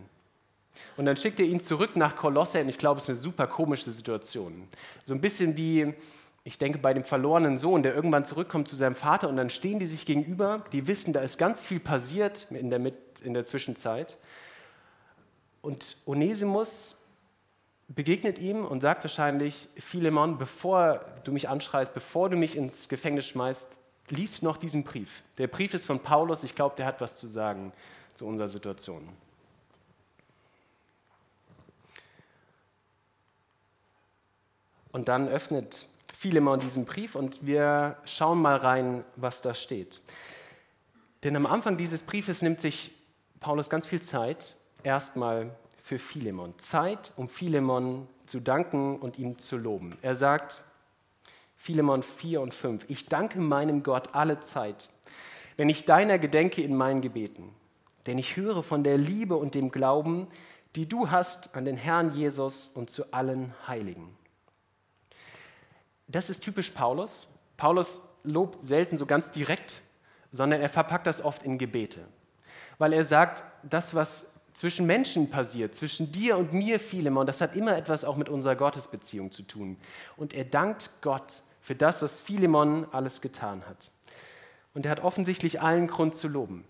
Und 0.97 1.05
dann 1.05 1.17
schickt 1.17 1.39
er 1.39 1.45
ihn 1.45 1.59
zurück 1.59 1.95
nach 1.95 2.15
Kolosse 2.15 2.61
und 2.61 2.69
ich 2.69 2.77
glaube, 2.77 2.97
es 2.97 3.03
ist 3.03 3.09
eine 3.09 3.19
super 3.19 3.47
komische 3.47 3.91
Situation. 3.91 4.67
So 5.03 5.13
ein 5.13 5.21
bisschen 5.21 5.57
wie, 5.57 5.93
ich 6.43 6.57
denke, 6.57 6.77
bei 6.77 6.93
dem 6.93 7.03
verlorenen 7.03 7.57
Sohn, 7.57 7.83
der 7.83 7.95
irgendwann 7.95 8.25
zurückkommt 8.25 8.67
zu 8.67 8.75
seinem 8.75 8.95
Vater 8.95 9.29
und 9.29 9.37
dann 9.37 9.49
stehen 9.49 9.79
die 9.79 9.85
sich 9.85 10.05
gegenüber, 10.05 10.63
die 10.71 10.87
wissen, 10.87 11.13
da 11.13 11.21
ist 11.21 11.37
ganz 11.37 11.65
viel 11.65 11.79
passiert 11.79 12.47
in 12.49 12.69
der, 12.69 12.81
in 13.23 13.33
der 13.33 13.45
Zwischenzeit. 13.45 14.17
Und 15.61 15.97
Onesimus 16.05 16.97
begegnet 17.87 18.39
ihm 18.39 18.65
und 18.65 18.81
sagt 18.81 19.03
wahrscheinlich, 19.03 19.67
Philemon, 19.77 20.37
bevor 20.37 21.05
du 21.23 21.31
mich 21.31 21.49
anschreist, 21.49 21.93
bevor 21.93 22.29
du 22.29 22.37
mich 22.37 22.55
ins 22.55 22.87
Gefängnis 22.87 23.25
schmeißt, 23.25 23.77
lies 24.09 24.41
noch 24.41 24.57
diesen 24.57 24.83
Brief. 24.83 25.23
Der 25.37 25.47
Brief 25.47 25.73
ist 25.73 25.85
von 25.85 25.99
Paulus, 25.99 26.43
ich 26.43 26.55
glaube, 26.55 26.75
der 26.77 26.85
hat 26.85 27.01
was 27.01 27.17
zu 27.19 27.27
sagen 27.27 27.73
zu 28.13 28.25
unserer 28.25 28.47
Situation. 28.47 29.07
Und 34.91 35.07
dann 35.07 35.27
öffnet 35.27 35.87
Philemon 36.19 36.59
diesen 36.59 36.83
Brief 36.83 37.15
und 37.15 37.45
wir 37.45 37.95
schauen 38.03 38.41
mal 38.41 38.57
rein, 38.57 39.05
was 39.15 39.41
da 39.41 39.53
steht. 39.53 40.01
Denn 41.23 41.35
am 41.35 41.45
Anfang 41.45 41.77
dieses 41.77 42.01
Briefes 42.01 42.41
nimmt 42.41 42.59
sich 42.59 42.91
Paulus 43.39 43.69
ganz 43.69 43.87
viel 43.87 44.01
Zeit, 44.01 44.55
erstmal 44.83 45.55
für 45.81 45.97
Philemon. 45.97 46.53
Zeit, 46.57 47.13
um 47.15 47.29
Philemon 47.29 48.07
zu 48.25 48.41
danken 48.41 48.99
und 48.99 49.17
ihm 49.17 49.37
zu 49.37 49.57
loben. 49.57 49.97
Er 50.01 50.15
sagt, 50.15 50.61
Philemon 51.55 52.03
4 52.03 52.41
und 52.41 52.53
5, 52.53 52.85
ich 52.89 53.07
danke 53.07 53.39
meinem 53.39 53.83
Gott 53.83 54.13
alle 54.13 54.41
Zeit, 54.41 54.89
wenn 55.57 55.69
ich 55.69 55.85
deiner 55.85 56.19
gedenke 56.19 56.61
in 56.61 56.75
meinen 56.75 57.01
Gebeten. 57.01 57.53
Denn 58.07 58.17
ich 58.17 58.35
höre 58.35 58.63
von 58.63 58.83
der 58.83 58.97
Liebe 58.97 59.35
und 59.35 59.55
dem 59.55 59.71
Glauben, 59.71 60.27
die 60.75 60.87
du 60.87 61.11
hast 61.11 61.55
an 61.55 61.65
den 61.65 61.77
Herrn 61.77 62.13
Jesus 62.13 62.69
und 62.73 62.89
zu 62.89 63.13
allen 63.13 63.53
Heiligen 63.67 64.18
das 66.09 66.29
ist 66.29 66.41
typisch 66.41 66.71
Paulus. 66.71 67.27
Paulus 67.55 68.01
lobt 68.23 68.63
selten 68.63 68.97
so 68.97 69.05
ganz 69.05 69.31
direkt, 69.31 69.81
sondern 70.31 70.61
er 70.61 70.69
verpackt 70.69 71.07
das 71.07 71.23
oft 71.23 71.43
in 71.43 71.57
Gebete. 71.57 72.01
Weil 72.77 72.93
er 72.93 73.03
sagt, 73.03 73.43
das, 73.63 73.93
was 73.93 74.25
zwischen 74.53 74.85
Menschen 74.85 75.29
passiert, 75.29 75.75
zwischen 75.75 76.11
dir 76.11 76.37
und 76.37 76.51
mir, 76.51 76.79
Philemon, 76.79 77.25
das 77.25 77.41
hat 77.41 77.55
immer 77.55 77.77
etwas 77.77 78.03
auch 78.03 78.17
mit 78.17 78.27
unserer 78.29 78.55
Gottesbeziehung 78.55 79.31
zu 79.31 79.43
tun. 79.43 79.77
Und 80.17 80.33
er 80.33 80.45
dankt 80.45 80.89
Gott 81.01 81.43
für 81.61 81.75
das, 81.75 82.01
was 82.01 82.19
Philemon 82.19 82.87
alles 82.91 83.21
getan 83.21 83.63
hat. 83.67 83.91
Und 84.73 84.85
er 84.85 84.91
hat 84.91 85.03
offensichtlich 85.03 85.61
allen 85.61 85.87
Grund 85.87 86.15
zu 86.15 86.27
loben. 86.27 86.65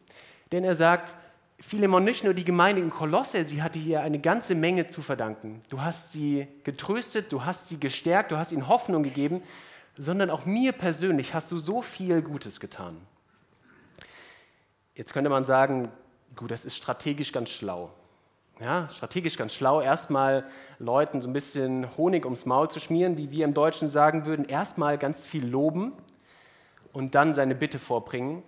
Denn 0.51 0.63
er 0.63 0.75
sagt, 0.75 1.15
Philemon, 1.61 2.03
nicht 2.03 2.23
nur 2.23 2.33
die 2.33 2.45
Gemeinde 2.45 2.81
in 2.81 2.89
Kolosse, 2.89 3.43
sie 3.43 3.61
hatte 3.61 3.79
hier 3.79 4.01
eine 4.01 4.19
ganze 4.19 4.55
Menge 4.55 4.87
zu 4.87 5.01
verdanken. 5.01 5.61
Du 5.69 5.81
hast 5.81 6.13
sie 6.13 6.47
getröstet, 6.63 7.31
du 7.31 7.43
hast 7.43 7.67
sie 7.67 7.79
gestärkt, 7.79 8.31
du 8.31 8.37
hast 8.37 8.51
ihnen 8.51 8.67
Hoffnung 8.67 9.03
gegeben, 9.03 9.43
sondern 9.97 10.29
auch 10.29 10.45
mir 10.45 10.71
persönlich 10.71 11.33
hast 11.33 11.51
du 11.51 11.59
so 11.59 11.81
viel 11.81 12.21
Gutes 12.21 12.59
getan. 12.61 12.97
Jetzt 14.95 15.13
könnte 15.13 15.29
man 15.29 15.43
sagen, 15.43 15.91
gut, 16.35 16.51
das 16.51 16.63
ist 16.63 16.77
strategisch 16.77 17.33
ganz 17.33 17.49
schlau. 17.49 17.91
Ja, 18.61 18.89
strategisch 18.89 19.37
ganz 19.37 19.53
schlau, 19.53 19.79
erstmal 19.79 20.45
Leuten 20.79 21.21
so 21.21 21.29
ein 21.29 21.33
bisschen 21.33 21.95
Honig 21.97 22.25
ums 22.25 22.45
Maul 22.45 22.69
zu 22.69 22.81
schmieren, 22.81 23.17
wie 23.17 23.31
wir 23.31 23.45
im 23.45 23.53
Deutschen 23.53 23.87
sagen 23.87 24.25
würden, 24.25 24.43
erstmal 24.45 24.97
ganz 24.97 25.25
viel 25.25 25.45
loben 25.45 25.93
und 26.91 27.15
dann 27.15 27.33
seine 27.33 27.55
Bitte 27.55 27.79
vorbringen. 27.79 28.43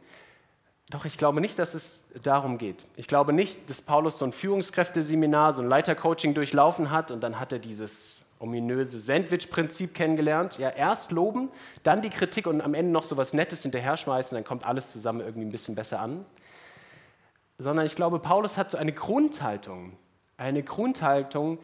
Doch 0.91 1.05
ich 1.05 1.17
glaube 1.17 1.39
nicht, 1.39 1.57
dass 1.57 1.73
es 1.73 2.03
darum 2.21 2.57
geht. 2.57 2.85
Ich 2.97 3.07
glaube 3.07 3.31
nicht, 3.31 3.69
dass 3.69 3.81
Paulus 3.81 4.17
so 4.17 4.25
ein 4.25 4.33
Führungskräfteseminar, 4.33 5.53
so 5.53 5.61
ein 5.61 5.69
Leitercoaching 5.69 6.33
durchlaufen 6.33 6.91
hat 6.91 7.11
und 7.11 7.21
dann 7.21 7.39
hat 7.39 7.53
er 7.53 7.59
dieses 7.59 8.21
ominöse 8.39 8.99
Sandwich-Prinzip 8.99 9.93
kennengelernt. 9.93 10.57
Ja, 10.57 10.69
erst 10.69 11.13
loben, 11.13 11.49
dann 11.83 12.01
die 12.01 12.09
Kritik 12.09 12.45
und 12.45 12.59
am 12.59 12.73
Ende 12.73 12.91
noch 12.91 13.05
so 13.05 13.15
was 13.15 13.33
Nettes 13.33 13.61
hinterher 13.61 13.95
schmeißen, 13.95 14.35
dann 14.35 14.43
kommt 14.43 14.65
alles 14.65 14.91
zusammen 14.91 15.21
irgendwie 15.21 15.45
ein 15.45 15.51
bisschen 15.51 15.75
besser 15.75 16.01
an. 16.01 16.25
Sondern 17.57 17.85
ich 17.85 17.95
glaube, 17.95 18.19
Paulus 18.19 18.57
hat 18.57 18.71
so 18.71 18.77
eine 18.77 18.91
Grundhaltung, 18.91 19.93
eine 20.35 20.61
Grundhaltung, 20.61 21.59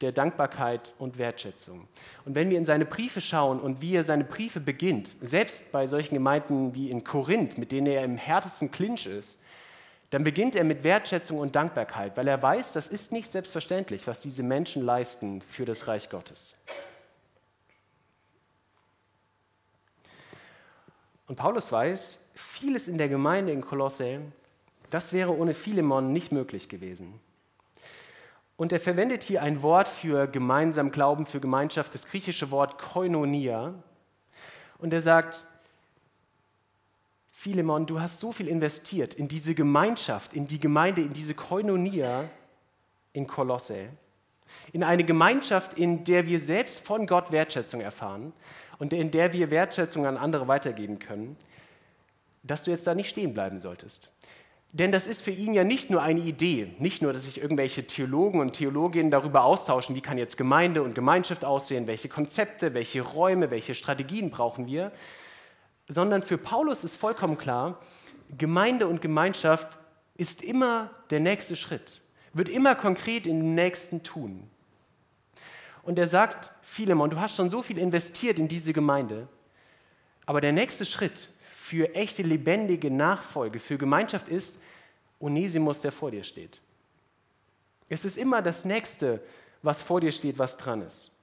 der 0.00 0.12
Dankbarkeit 0.12 0.94
und 0.98 1.18
Wertschätzung. 1.18 1.88
Und 2.24 2.34
wenn 2.34 2.50
wir 2.50 2.58
in 2.58 2.64
seine 2.64 2.84
Briefe 2.84 3.20
schauen 3.20 3.60
und 3.60 3.82
wie 3.82 3.96
er 3.96 4.04
seine 4.04 4.24
Briefe 4.24 4.60
beginnt, 4.60 5.16
selbst 5.20 5.72
bei 5.72 5.86
solchen 5.86 6.14
Gemeinden 6.14 6.74
wie 6.74 6.90
in 6.90 7.02
Korinth, 7.02 7.58
mit 7.58 7.72
denen 7.72 7.88
er 7.88 8.04
im 8.04 8.16
härtesten 8.16 8.70
Clinch 8.70 9.06
ist, 9.06 9.40
dann 10.10 10.24
beginnt 10.24 10.56
er 10.56 10.64
mit 10.64 10.84
Wertschätzung 10.84 11.38
und 11.38 11.54
Dankbarkeit, 11.54 12.16
weil 12.16 12.28
er 12.28 12.40
weiß, 12.40 12.72
das 12.72 12.88
ist 12.88 13.12
nicht 13.12 13.30
selbstverständlich, 13.30 14.06
was 14.06 14.20
diese 14.20 14.42
Menschen 14.42 14.82
leisten 14.82 15.42
für 15.42 15.64
das 15.64 15.86
Reich 15.86 16.08
Gottes. 16.08 16.54
Und 21.26 21.36
Paulus 21.36 21.70
weiß, 21.70 22.24
vieles 22.34 22.88
in 22.88 22.96
der 22.96 23.08
Gemeinde 23.08 23.52
in 23.52 23.60
Kolosse, 23.60 24.20
das 24.88 25.12
wäre 25.12 25.36
ohne 25.36 25.52
Philemon 25.52 26.12
nicht 26.12 26.32
möglich 26.32 26.70
gewesen. 26.70 27.20
Und 28.58 28.72
er 28.72 28.80
verwendet 28.80 29.22
hier 29.22 29.40
ein 29.40 29.62
Wort 29.62 29.86
für 29.88 30.26
gemeinsam 30.26 30.90
Glauben, 30.90 31.24
für 31.24 31.40
Gemeinschaft, 31.40 31.94
das 31.94 32.06
griechische 32.06 32.50
Wort 32.50 32.76
koinonia. 32.76 33.72
Und 34.78 34.92
er 34.92 35.00
sagt, 35.00 35.46
Philemon, 37.30 37.86
du 37.86 38.00
hast 38.00 38.18
so 38.18 38.32
viel 38.32 38.48
investiert 38.48 39.14
in 39.14 39.28
diese 39.28 39.54
Gemeinschaft, 39.54 40.32
in 40.32 40.48
die 40.48 40.58
Gemeinde, 40.58 41.02
in 41.02 41.12
diese 41.12 41.34
Koinonia 41.34 42.28
in 43.12 43.28
Kolosse, 43.28 43.90
in 44.72 44.82
eine 44.82 45.04
Gemeinschaft, 45.04 45.78
in 45.78 46.02
der 46.02 46.26
wir 46.26 46.40
selbst 46.40 46.84
von 46.84 47.06
Gott 47.06 47.30
Wertschätzung 47.30 47.80
erfahren 47.80 48.32
und 48.78 48.92
in 48.92 49.12
der 49.12 49.32
wir 49.32 49.52
Wertschätzung 49.52 50.04
an 50.04 50.16
andere 50.16 50.48
weitergeben 50.48 50.98
können, 50.98 51.36
dass 52.42 52.64
du 52.64 52.72
jetzt 52.72 52.88
da 52.88 52.94
nicht 52.96 53.08
stehen 53.08 53.34
bleiben 53.34 53.60
solltest. 53.60 54.10
Denn 54.72 54.92
das 54.92 55.06
ist 55.06 55.22
für 55.22 55.30
ihn 55.30 55.54
ja 55.54 55.64
nicht 55.64 55.88
nur 55.88 56.02
eine 56.02 56.20
Idee, 56.20 56.74
nicht 56.78 57.00
nur, 57.00 57.12
dass 57.12 57.24
sich 57.24 57.40
irgendwelche 57.40 57.86
Theologen 57.86 58.40
und 58.40 58.52
Theologinnen 58.52 59.10
darüber 59.10 59.44
austauschen, 59.44 59.96
wie 59.96 60.02
kann 60.02 60.18
jetzt 60.18 60.36
Gemeinde 60.36 60.82
und 60.82 60.94
Gemeinschaft 60.94 61.44
aussehen, 61.44 61.86
welche 61.86 62.08
Konzepte, 62.08 62.74
welche 62.74 63.00
Räume, 63.00 63.50
welche 63.50 63.74
Strategien 63.74 64.30
brauchen 64.30 64.66
wir, 64.66 64.92
sondern 65.88 66.20
für 66.20 66.36
Paulus 66.36 66.84
ist 66.84 66.96
vollkommen 66.96 67.38
klar, 67.38 67.80
Gemeinde 68.36 68.86
und 68.86 69.00
Gemeinschaft 69.00 69.78
ist 70.18 70.42
immer 70.42 70.90
der 71.08 71.20
nächste 71.20 71.56
Schritt, 71.56 72.02
wird 72.34 72.50
immer 72.50 72.74
konkret 72.74 73.26
in 73.26 73.40
den 73.40 73.54
nächsten 73.54 74.02
tun. 74.02 74.50
Und 75.82 75.98
er 75.98 76.08
sagt, 76.08 76.52
Philemon, 76.60 77.08
du 77.08 77.18
hast 77.18 77.36
schon 77.36 77.48
so 77.48 77.62
viel 77.62 77.78
investiert 77.78 78.38
in 78.38 78.48
diese 78.48 78.74
Gemeinde, 78.74 79.28
aber 80.26 80.42
der 80.42 80.52
nächste 80.52 80.84
Schritt 80.84 81.30
für 81.68 81.94
echte 81.94 82.22
lebendige 82.22 82.90
Nachfolge, 82.90 83.58
für 83.58 83.76
Gemeinschaft 83.76 84.28
ist 84.28 84.58
Onesimus, 85.20 85.82
der 85.82 85.92
vor 85.92 86.10
dir 86.10 86.24
steht. 86.24 86.62
Es 87.90 88.06
ist 88.06 88.16
immer 88.16 88.40
das 88.40 88.64
Nächste, 88.64 89.20
was 89.62 89.82
vor 89.82 90.00
dir 90.00 90.12
steht, 90.12 90.38
was 90.38 90.56
dran 90.56 90.80
ist. 90.80 91.14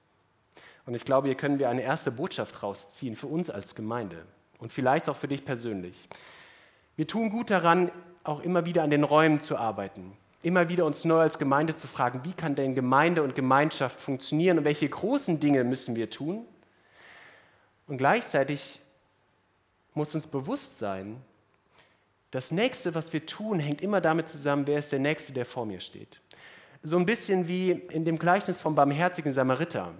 Und 0.84 0.94
ich 0.94 1.04
glaube, 1.04 1.26
hier 1.26 1.36
können 1.36 1.58
wir 1.58 1.68
eine 1.68 1.82
erste 1.82 2.12
Botschaft 2.12 2.62
rausziehen 2.62 3.16
für 3.16 3.26
uns 3.26 3.50
als 3.50 3.74
Gemeinde 3.74 4.24
und 4.60 4.72
vielleicht 4.72 5.08
auch 5.08 5.16
für 5.16 5.26
dich 5.26 5.44
persönlich. 5.44 6.08
Wir 6.94 7.08
tun 7.08 7.30
gut 7.30 7.50
daran, 7.50 7.90
auch 8.22 8.40
immer 8.40 8.66
wieder 8.66 8.84
an 8.84 8.90
den 8.90 9.02
Räumen 9.02 9.40
zu 9.40 9.56
arbeiten, 9.56 10.16
immer 10.44 10.68
wieder 10.68 10.84
uns 10.84 11.04
neu 11.04 11.18
als 11.18 11.38
Gemeinde 11.38 11.74
zu 11.74 11.88
fragen, 11.88 12.20
wie 12.22 12.32
kann 12.32 12.54
denn 12.54 12.76
Gemeinde 12.76 13.24
und 13.24 13.34
Gemeinschaft 13.34 14.00
funktionieren 14.00 14.58
und 14.58 14.64
welche 14.64 14.88
großen 14.88 15.40
Dinge 15.40 15.64
müssen 15.64 15.96
wir 15.96 16.08
tun. 16.08 16.46
Und 17.88 17.98
gleichzeitig 17.98 18.80
muss 19.96 20.14
uns 20.14 20.26
bewusst 20.26 20.78
sein, 20.78 21.22
das 22.30 22.50
Nächste, 22.50 22.94
was 22.94 23.12
wir 23.12 23.24
tun, 23.24 23.60
hängt 23.60 23.80
immer 23.80 24.00
damit 24.00 24.28
zusammen, 24.28 24.66
wer 24.66 24.78
ist 24.78 24.92
der 24.92 24.98
Nächste, 24.98 25.32
der 25.32 25.46
vor 25.46 25.64
mir 25.64 25.80
steht. 25.80 26.20
So 26.82 26.98
ein 26.98 27.06
bisschen 27.06 27.48
wie 27.48 27.70
in 27.70 28.04
dem 28.04 28.18
Gleichnis 28.18 28.60
vom 28.60 28.74
barmherzigen 28.74 29.32
Samariter. 29.32 29.94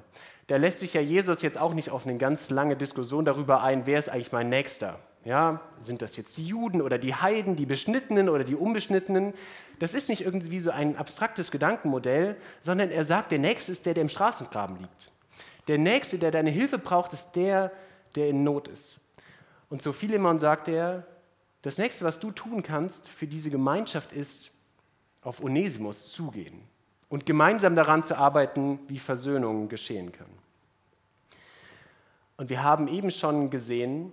Da 0.49 0.57
lässt 0.57 0.81
sich 0.81 0.95
ja 0.95 1.01
Jesus 1.01 1.43
jetzt 1.43 1.59
auch 1.59 1.75
nicht 1.75 1.91
auf 1.91 2.07
eine 2.07 2.19
ganz 2.19 2.51
lange 2.51 2.77
Diskussion 2.77 3.25
darüber 3.25 3.63
ein, 3.63 3.87
wer 3.87 3.99
ist 3.99 4.09
eigentlich 4.09 4.33
mein 4.33 4.49
Nächster. 4.49 4.99
Ja, 5.25 5.61
sind 5.81 6.03
das 6.03 6.17
jetzt 6.17 6.37
die 6.37 6.47
Juden 6.47 6.83
oder 6.83 6.99
die 6.99 7.15
Heiden, 7.15 7.57
die 7.57 7.67
Beschnittenen 7.67 8.29
oder 8.29 8.45
die 8.45 8.55
Unbeschnittenen? 8.55 9.35
Das 9.81 9.93
ist 9.93 10.09
nicht 10.09 10.21
irgendwie 10.21 10.61
so 10.61 10.71
ein 10.71 10.97
abstraktes 10.97 11.51
Gedankenmodell, 11.51 12.37
sondern 12.61 12.91
er 12.91 13.05
sagt, 13.05 13.33
der 13.33 13.41
Nächste 13.41 13.73
ist 13.73 13.87
der, 13.87 13.95
der 13.95 14.03
im 14.03 14.09
Straßengraben 14.09 14.77
liegt. 14.77 15.11
Der 15.67 15.79
Nächste, 15.79 16.19
der 16.19 16.31
deine 16.31 16.51
Hilfe 16.51 16.79
braucht, 16.79 17.13
ist 17.13 17.33
der, 17.33 17.73
der 18.15 18.29
in 18.29 18.45
Not 18.45 18.69
ist. 18.69 19.01
Und 19.69 19.83
zu 19.83 19.93
Philemon 19.93 20.39
sagt 20.39 20.69
er, 20.69 21.07
das 21.63 21.79
Nächste, 21.79 22.05
was 22.05 22.21
du 22.21 22.31
tun 22.31 22.63
kannst 22.63 23.09
für 23.09 23.27
diese 23.27 23.51
Gemeinschaft, 23.51 24.13
ist, 24.13 24.53
auf 25.23 25.43
Onesimus 25.43 26.13
zugehen 26.13 26.63
und 27.09 27.27
gemeinsam 27.27 27.75
daran 27.75 28.05
zu 28.05 28.17
arbeiten, 28.17 28.79
wie 28.87 28.99
Versöhnung 28.99 29.69
geschehen 29.69 30.13
kann. 30.13 30.31
Und 32.37 32.51
wir 32.51 32.63
haben 32.63 32.87
eben 32.87 33.11
schon 33.11 33.51
gesehen, 33.51 34.13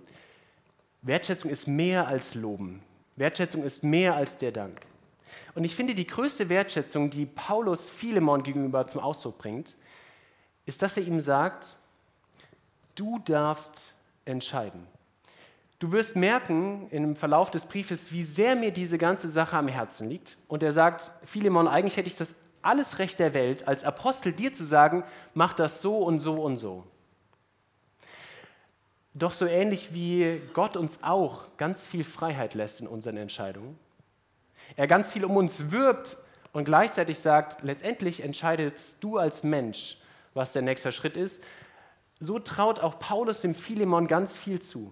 Wertschätzung 1.02 1.50
ist 1.50 1.68
mehr 1.68 2.08
als 2.08 2.34
Loben. 2.34 2.82
Wertschätzung 3.16 3.62
ist 3.62 3.84
mehr 3.84 4.16
als 4.16 4.38
der 4.38 4.50
Dank. 4.50 4.80
Und 5.54 5.64
ich 5.64 5.76
finde, 5.76 5.94
die 5.94 6.06
größte 6.06 6.48
Wertschätzung, 6.48 7.10
die 7.10 7.26
Paulus 7.26 7.90
Philemon 7.90 8.42
gegenüber 8.42 8.86
zum 8.86 9.00
Ausdruck 9.00 9.38
bringt, 9.38 9.76
ist, 10.66 10.82
dass 10.82 10.96
er 10.96 11.04
ihm 11.04 11.20
sagt, 11.20 11.76
du 12.94 13.18
darfst 13.18 13.94
entscheiden. 14.24 14.86
Du 15.84 15.92
wirst 15.92 16.16
merken 16.16 16.88
im 16.92 17.14
Verlauf 17.14 17.50
des 17.50 17.66
Briefes, 17.66 18.10
wie 18.10 18.24
sehr 18.24 18.56
mir 18.56 18.70
diese 18.70 18.96
ganze 18.96 19.28
Sache 19.28 19.54
am 19.54 19.68
Herzen 19.68 20.08
liegt. 20.08 20.38
Und 20.48 20.62
er 20.62 20.72
sagt, 20.72 21.10
Philemon, 21.26 21.68
eigentlich 21.68 21.98
hätte 21.98 22.08
ich 22.08 22.16
das 22.16 22.36
alles 22.62 22.98
Recht 22.98 23.18
der 23.18 23.34
Welt, 23.34 23.68
als 23.68 23.84
Apostel 23.84 24.32
dir 24.32 24.54
zu 24.54 24.64
sagen, 24.64 25.04
mach 25.34 25.52
das 25.52 25.82
so 25.82 25.98
und 25.98 26.20
so 26.20 26.42
und 26.42 26.56
so. 26.56 26.84
Doch 29.12 29.34
so 29.34 29.44
ähnlich 29.44 29.92
wie 29.92 30.40
Gott 30.54 30.78
uns 30.78 31.00
auch 31.02 31.54
ganz 31.58 31.86
viel 31.86 32.02
Freiheit 32.02 32.54
lässt 32.54 32.80
in 32.80 32.86
unseren 32.86 33.18
Entscheidungen, 33.18 33.78
er 34.76 34.86
ganz 34.86 35.12
viel 35.12 35.26
um 35.26 35.36
uns 35.36 35.70
wirbt 35.70 36.16
und 36.54 36.64
gleichzeitig 36.64 37.18
sagt, 37.18 37.62
letztendlich 37.62 38.22
entscheidest 38.22 39.04
du 39.04 39.18
als 39.18 39.44
Mensch, 39.44 39.98
was 40.32 40.54
der 40.54 40.62
nächste 40.62 40.92
Schritt 40.92 41.18
ist, 41.18 41.44
so 42.20 42.38
traut 42.38 42.80
auch 42.80 42.98
Paulus 42.98 43.42
dem 43.42 43.54
Philemon 43.54 44.06
ganz 44.06 44.34
viel 44.34 44.60
zu. 44.60 44.90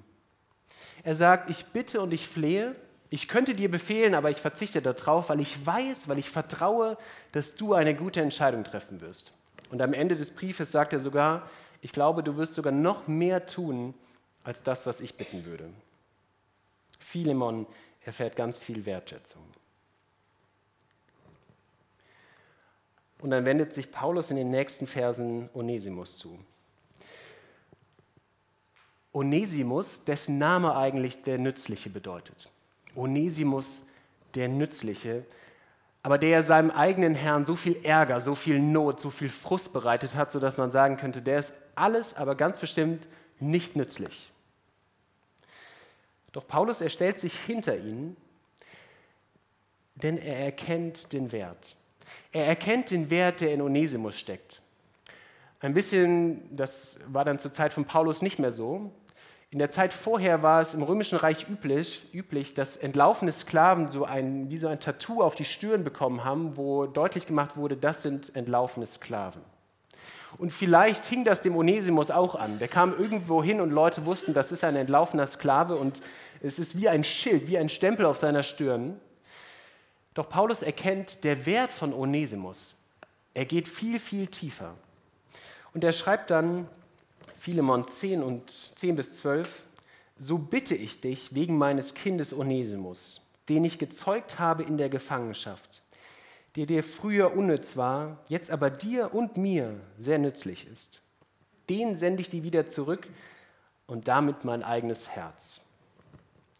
Er 1.04 1.14
sagt, 1.14 1.50
ich 1.50 1.66
bitte 1.66 2.00
und 2.00 2.12
ich 2.12 2.28
flehe, 2.28 2.76
ich 3.10 3.28
könnte 3.28 3.52
dir 3.52 3.70
befehlen, 3.70 4.14
aber 4.14 4.30
ich 4.30 4.38
verzichte 4.38 4.80
darauf, 4.80 5.28
weil 5.28 5.40
ich 5.40 5.66
weiß, 5.66 6.08
weil 6.08 6.18
ich 6.18 6.30
vertraue, 6.30 6.96
dass 7.32 7.54
du 7.54 7.74
eine 7.74 7.94
gute 7.94 8.22
Entscheidung 8.22 8.64
treffen 8.64 9.00
wirst. 9.00 9.32
Und 9.70 9.82
am 9.82 9.92
Ende 9.92 10.16
des 10.16 10.30
Briefes 10.30 10.72
sagt 10.72 10.92
er 10.92 11.00
sogar, 11.00 11.48
ich 11.82 11.92
glaube, 11.92 12.22
du 12.22 12.36
wirst 12.36 12.54
sogar 12.54 12.72
noch 12.72 13.08
mehr 13.08 13.46
tun 13.46 13.94
als 14.44 14.62
das, 14.62 14.86
was 14.86 15.00
ich 15.00 15.16
bitten 15.16 15.44
würde. 15.44 15.68
Philemon 16.98 17.66
erfährt 18.04 18.36
ganz 18.36 18.62
viel 18.62 18.86
Wertschätzung. 18.86 19.42
Und 23.20 23.30
dann 23.30 23.44
wendet 23.44 23.72
sich 23.72 23.92
Paulus 23.92 24.30
in 24.30 24.36
den 24.36 24.50
nächsten 24.50 24.86
Versen 24.86 25.48
Onesimus 25.54 26.16
zu. 26.18 26.38
Onesimus, 29.12 30.04
dessen 30.04 30.38
Name 30.38 30.74
eigentlich 30.74 31.22
der 31.22 31.38
Nützliche 31.38 31.90
bedeutet. 31.90 32.50
Onesimus, 32.94 33.84
der 34.34 34.48
Nützliche, 34.48 35.24
aber 36.02 36.18
der 36.18 36.42
seinem 36.42 36.70
eigenen 36.70 37.14
Herrn 37.14 37.44
so 37.44 37.54
viel 37.54 37.84
Ärger, 37.84 38.20
so 38.20 38.34
viel 38.34 38.58
Not, 38.58 39.00
so 39.00 39.10
viel 39.10 39.28
Frust 39.28 39.72
bereitet 39.72 40.16
hat, 40.16 40.32
sodass 40.32 40.56
man 40.56 40.72
sagen 40.72 40.96
könnte, 40.96 41.22
der 41.22 41.38
ist 41.38 41.54
alles, 41.74 42.14
aber 42.14 42.34
ganz 42.34 42.58
bestimmt 42.58 43.06
nicht 43.38 43.76
nützlich. 43.76 44.32
Doch 46.32 46.46
Paulus, 46.46 46.80
er 46.80 46.88
stellt 46.88 47.18
sich 47.18 47.38
hinter 47.38 47.76
ihn, 47.76 48.16
denn 49.94 50.16
er 50.16 50.38
erkennt 50.38 51.12
den 51.12 51.30
Wert. 51.30 51.76
Er 52.32 52.46
erkennt 52.46 52.90
den 52.90 53.10
Wert, 53.10 53.40
der 53.40 53.52
in 53.52 53.60
Onesimus 53.60 54.18
steckt. 54.18 54.62
Ein 55.60 55.74
bisschen, 55.74 56.56
das 56.56 56.98
war 57.06 57.24
dann 57.24 57.38
zur 57.38 57.52
Zeit 57.52 57.72
von 57.72 57.84
Paulus 57.84 58.22
nicht 58.22 58.38
mehr 58.38 58.50
so, 58.50 58.90
in 59.52 59.58
der 59.58 59.68
Zeit 59.68 59.92
vorher 59.92 60.42
war 60.42 60.62
es 60.62 60.72
im 60.72 60.82
Römischen 60.82 61.18
Reich 61.18 61.46
üblich, 61.46 62.08
üblich 62.14 62.54
dass 62.54 62.78
entlaufene 62.78 63.30
Sklaven 63.30 63.90
so 63.90 64.06
ein, 64.06 64.48
wie 64.48 64.56
so 64.56 64.66
ein 64.66 64.80
Tattoo 64.80 65.22
auf 65.22 65.34
die 65.34 65.44
Stirn 65.44 65.84
bekommen 65.84 66.24
haben, 66.24 66.56
wo 66.56 66.86
deutlich 66.86 67.26
gemacht 67.26 67.54
wurde, 67.58 67.76
das 67.76 68.00
sind 68.00 68.34
entlaufene 68.34 68.86
Sklaven. 68.86 69.42
Und 70.38 70.54
vielleicht 70.54 71.04
hing 71.04 71.24
das 71.24 71.42
dem 71.42 71.54
Onesimus 71.54 72.10
auch 72.10 72.34
an. 72.34 72.60
Der 72.60 72.68
kam 72.68 72.98
irgendwo 72.98 73.42
hin 73.42 73.60
und 73.60 73.68
Leute 73.68 74.06
wussten, 74.06 74.32
das 74.32 74.52
ist 74.52 74.64
ein 74.64 74.74
entlaufener 74.74 75.26
Sklave 75.26 75.76
und 75.76 76.00
es 76.40 76.58
ist 76.58 76.78
wie 76.78 76.88
ein 76.88 77.04
Schild, 77.04 77.46
wie 77.46 77.58
ein 77.58 77.68
Stempel 77.68 78.06
auf 78.06 78.16
seiner 78.16 78.44
Stirn. 78.44 78.98
Doch 80.14 80.30
Paulus 80.30 80.62
erkennt, 80.62 81.24
der 81.24 81.44
Wert 81.44 81.72
von 81.72 81.92
Onesimus, 81.92 82.74
er 83.34 83.44
geht 83.44 83.68
viel, 83.68 83.98
viel 83.98 84.28
tiefer. 84.28 84.72
Und 85.74 85.84
er 85.84 85.92
schreibt 85.92 86.30
dann 86.30 86.68
Philemon 87.42 87.88
10 87.88 88.22
und 88.22 88.50
10 88.50 88.94
bis 88.94 89.18
12, 89.18 89.64
so 90.16 90.38
bitte 90.38 90.76
ich 90.76 91.00
dich 91.00 91.34
wegen 91.34 91.58
meines 91.58 91.94
Kindes 91.94 92.32
Onesimus, 92.32 93.20
den 93.48 93.64
ich 93.64 93.80
gezeugt 93.80 94.38
habe 94.38 94.62
in 94.62 94.78
der 94.78 94.88
Gefangenschaft, 94.88 95.82
der 96.54 96.66
dir 96.66 96.84
früher 96.84 97.36
unnütz 97.36 97.76
war, 97.76 98.18
jetzt 98.28 98.52
aber 98.52 98.70
dir 98.70 99.12
und 99.12 99.38
mir 99.38 99.74
sehr 99.96 100.20
nützlich 100.20 100.68
ist. 100.72 101.02
Den 101.68 101.96
sende 101.96 102.20
ich 102.20 102.28
dir 102.28 102.44
wieder 102.44 102.68
zurück 102.68 103.08
und 103.88 104.06
damit 104.06 104.44
mein 104.44 104.62
eigenes 104.62 105.08
Herz. 105.08 105.62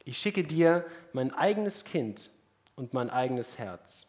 Ich 0.05 0.19
schicke 0.19 0.43
dir 0.43 0.85
mein 1.13 1.33
eigenes 1.33 1.85
Kind 1.85 2.33
und 2.75 2.93
mein 2.93 3.09
eigenes 3.09 3.57
Herz. 3.57 4.09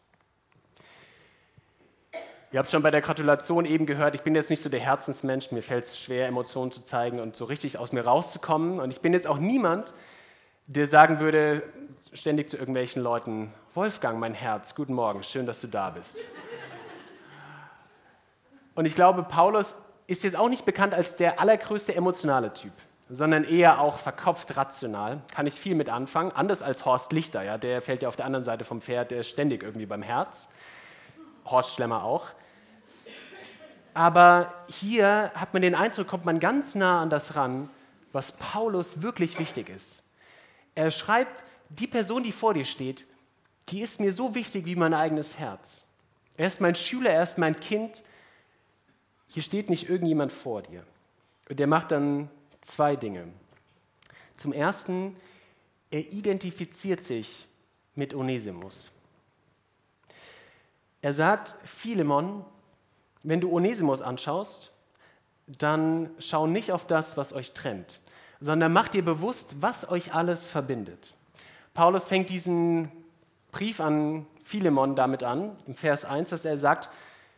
Ihr 2.54 2.60
habt 2.60 2.70
schon 2.70 2.84
bei 2.84 2.92
der 2.92 3.00
Gratulation 3.00 3.64
eben 3.64 3.84
gehört, 3.84 4.14
ich 4.14 4.22
bin 4.22 4.36
jetzt 4.36 4.48
nicht 4.48 4.62
so 4.62 4.68
der 4.68 4.78
Herzensmensch, 4.78 5.50
mir 5.50 5.60
fällt 5.60 5.86
es 5.86 5.98
schwer, 5.98 6.28
Emotionen 6.28 6.70
zu 6.70 6.84
zeigen 6.84 7.18
und 7.18 7.34
so 7.34 7.46
richtig 7.46 7.80
aus 7.80 7.90
mir 7.90 8.04
rauszukommen. 8.04 8.78
Und 8.78 8.92
ich 8.92 9.00
bin 9.00 9.12
jetzt 9.12 9.26
auch 9.26 9.38
niemand, 9.38 9.92
der 10.68 10.86
sagen 10.86 11.18
würde, 11.18 11.64
ständig 12.12 12.48
zu 12.48 12.56
irgendwelchen 12.56 13.02
Leuten, 13.02 13.52
Wolfgang, 13.74 14.20
mein 14.20 14.34
Herz, 14.34 14.76
guten 14.76 14.94
Morgen, 14.94 15.24
schön, 15.24 15.46
dass 15.46 15.62
du 15.62 15.66
da 15.66 15.90
bist. 15.90 16.28
Und 18.76 18.86
ich 18.86 18.94
glaube, 18.94 19.24
Paulus 19.24 19.74
ist 20.06 20.22
jetzt 20.22 20.36
auch 20.36 20.48
nicht 20.48 20.64
bekannt 20.64 20.94
als 20.94 21.16
der 21.16 21.40
allergrößte 21.40 21.92
emotionale 21.92 22.54
Typ, 22.54 22.74
sondern 23.10 23.42
eher 23.42 23.80
auch 23.80 23.96
verkopft 23.96 24.56
rational. 24.56 25.22
Kann 25.34 25.48
ich 25.48 25.54
viel 25.54 25.74
mit 25.74 25.88
anfangen, 25.88 26.30
anders 26.30 26.62
als 26.62 26.84
Horst 26.84 27.12
Lichter, 27.12 27.42
ja, 27.42 27.58
der 27.58 27.82
fällt 27.82 28.02
ja 28.02 28.08
auf 28.08 28.14
der 28.14 28.26
anderen 28.26 28.44
Seite 28.44 28.64
vom 28.64 28.80
Pferd, 28.80 29.10
der 29.10 29.22
ist 29.22 29.28
ständig 29.30 29.64
irgendwie 29.64 29.86
beim 29.86 30.02
Herz. 30.02 30.48
Horst 31.46 31.74
Schlemmer 31.74 32.04
auch. 32.04 32.28
Aber 33.94 34.52
hier 34.66 35.30
hat 35.34 35.52
man 35.52 35.62
den 35.62 35.76
Eindruck, 35.76 36.08
kommt 36.08 36.24
man 36.24 36.40
ganz 36.40 36.74
nah 36.74 37.00
an 37.00 37.10
das 37.10 37.36
ran, 37.36 37.70
was 38.12 38.32
Paulus 38.32 39.02
wirklich 39.02 39.38
wichtig 39.38 39.68
ist. 39.68 40.02
Er 40.74 40.90
schreibt, 40.90 41.44
die 41.68 41.86
Person, 41.86 42.24
die 42.24 42.32
vor 42.32 42.54
dir 42.54 42.64
steht, 42.64 43.06
die 43.68 43.80
ist 43.80 44.00
mir 44.00 44.12
so 44.12 44.34
wichtig 44.34 44.66
wie 44.66 44.76
mein 44.76 44.94
eigenes 44.94 45.38
Herz. 45.38 45.86
Er 46.36 46.48
ist 46.48 46.60
mein 46.60 46.74
Schüler, 46.74 47.10
er 47.10 47.22
ist 47.22 47.38
mein 47.38 47.58
Kind. 47.58 48.02
Hier 49.28 49.42
steht 49.42 49.70
nicht 49.70 49.88
irgendjemand 49.88 50.32
vor 50.32 50.62
dir. 50.62 50.84
Und 51.48 51.60
der 51.60 51.66
macht 51.66 51.92
dann 51.92 52.28
zwei 52.60 52.96
Dinge. 52.96 53.28
Zum 54.36 54.52
Ersten, 54.52 55.16
er 55.90 56.00
identifiziert 56.12 57.02
sich 57.02 57.46
mit 57.94 58.14
Onesimus. 58.14 58.90
Er 61.00 61.12
sagt, 61.12 61.56
Philemon, 61.64 62.44
wenn 63.24 63.40
du 63.40 63.52
Onesimus 63.52 64.00
anschaust, 64.00 64.72
dann 65.46 66.10
schau 66.18 66.46
nicht 66.46 66.72
auf 66.72 66.86
das, 66.86 67.16
was 67.16 67.32
euch 67.32 67.52
trennt, 67.52 68.00
sondern 68.40 68.72
mach 68.72 68.88
dir 68.88 69.04
bewusst, 69.04 69.56
was 69.60 69.88
euch 69.88 70.14
alles 70.14 70.48
verbindet. 70.48 71.14
Paulus 71.74 72.06
fängt 72.06 72.30
diesen 72.30 72.90
Brief 73.50 73.80
an 73.80 74.26
Philemon 74.42 74.94
damit 74.94 75.22
an, 75.22 75.56
im 75.66 75.74
Vers 75.74 76.04
1, 76.04 76.30
dass 76.30 76.44
er 76.44 76.58
sagt, 76.58 76.90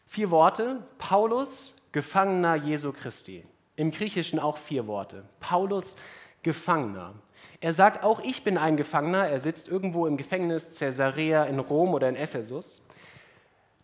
vier 0.07 0.31
Worte, 0.31 0.83
Paulus, 0.99 1.75
Gefangener 1.93 2.57
Jesu 2.57 2.93
Christi. 2.93 3.45
Im 3.77 3.91
Griechischen 3.91 4.39
auch 4.39 4.59
vier 4.59 4.87
Worte. 4.87 5.25
Paulus, 5.41 5.97
Gefangener. 6.43 7.15
Er 7.61 7.73
sagt, 7.73 8.05
auch 8.05 8.21
ich 8.21 8.45
bin 8.45 8.59
ein 8.59 8.77
Gefangener. 8.77 9.29
Er 9.29 9.41
sitzt 9.41 9.69
irgendwo 9.69 10.07
im 10.07 10.17
Gefängnis 10.17 10.79
Caesarea 10.79 11.45
in 11.45 11.59
Rom 11.59 11.95
oder 11.95 12.09
in 12.09 12.17
Ephesus. 12.17 12.83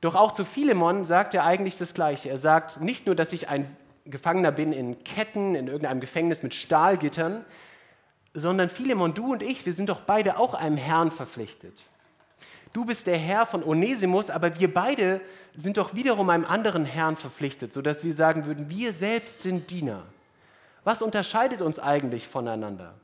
Doch 0.02 0.16
auch 0.16 0.32
zu 0.32 0.44
Philemon 0.44 1.04
sagt 1.04 1.32
er 1.32 1.44
eigentlich 1.44 1.78
das 1.78 1.94
Gleiche. 1.94 2.28
Er 2.28 2.36
sagt 2.36 2.80
nicht 2.80 3.06
nur, 3.06 3.14
dass 3.14 3.32
ich 3.32 3.48
ein 3.48 3.74
Gefangener 4.04 4.50
bin 4.50 4.72
in 4.72 5.04
Ketten, 5.04 5.54
in 5.54 5.68
irgendeinem 5.68 6.00
Gefängnis 6.00 6.42
mit 6.42 6.54
Stahlgittern, 6.54 7.44
sondern 8.34 8.68
Philemon, 8.68 9.14
du 9.14 9.32
und 9.32 9.44
ich, 9.44 9.64
wir 9.64 9.72
sind 9.72 9.88
doch 9.88 10.00
beide 10.00 10.38
auch 10.38 10.54
einem 10.54 10.76
Herrn 10.76 11.12
verpflichtet. 11.12 11.84
Du 12.72 12.84
bist 12.84 13.06
der 13.06 13.16
Herr 13.16 13.46
von 13.46 13.62
Onesimus, 13.62 14.28
aber 14.28 14.58
wir 14.58 14.74
beide 14.74 15.20
sind 15.54 15.76
doch 15.76 15.94
wiederum 15.94 16.30
einem 16.30 16.46
anderen 16.46 16.84
Herrn 16.84 17.16
verpflichtet, 17.16 17.72
sodass 17.72 18.02
wir 18.02 18.12
sagen 18.12 18.44
würden, 18.44 18.68
wir 18.70 18.92
selbst 18.92 19.42
sind 19.42 19.70
Diener. 19.70 20.02
Was 20.82 21.00
unterscheidet 21.00 21.60
uns 21.60 21.78
eigentlich 21.78 22.26
voneinander? 22.26 22.94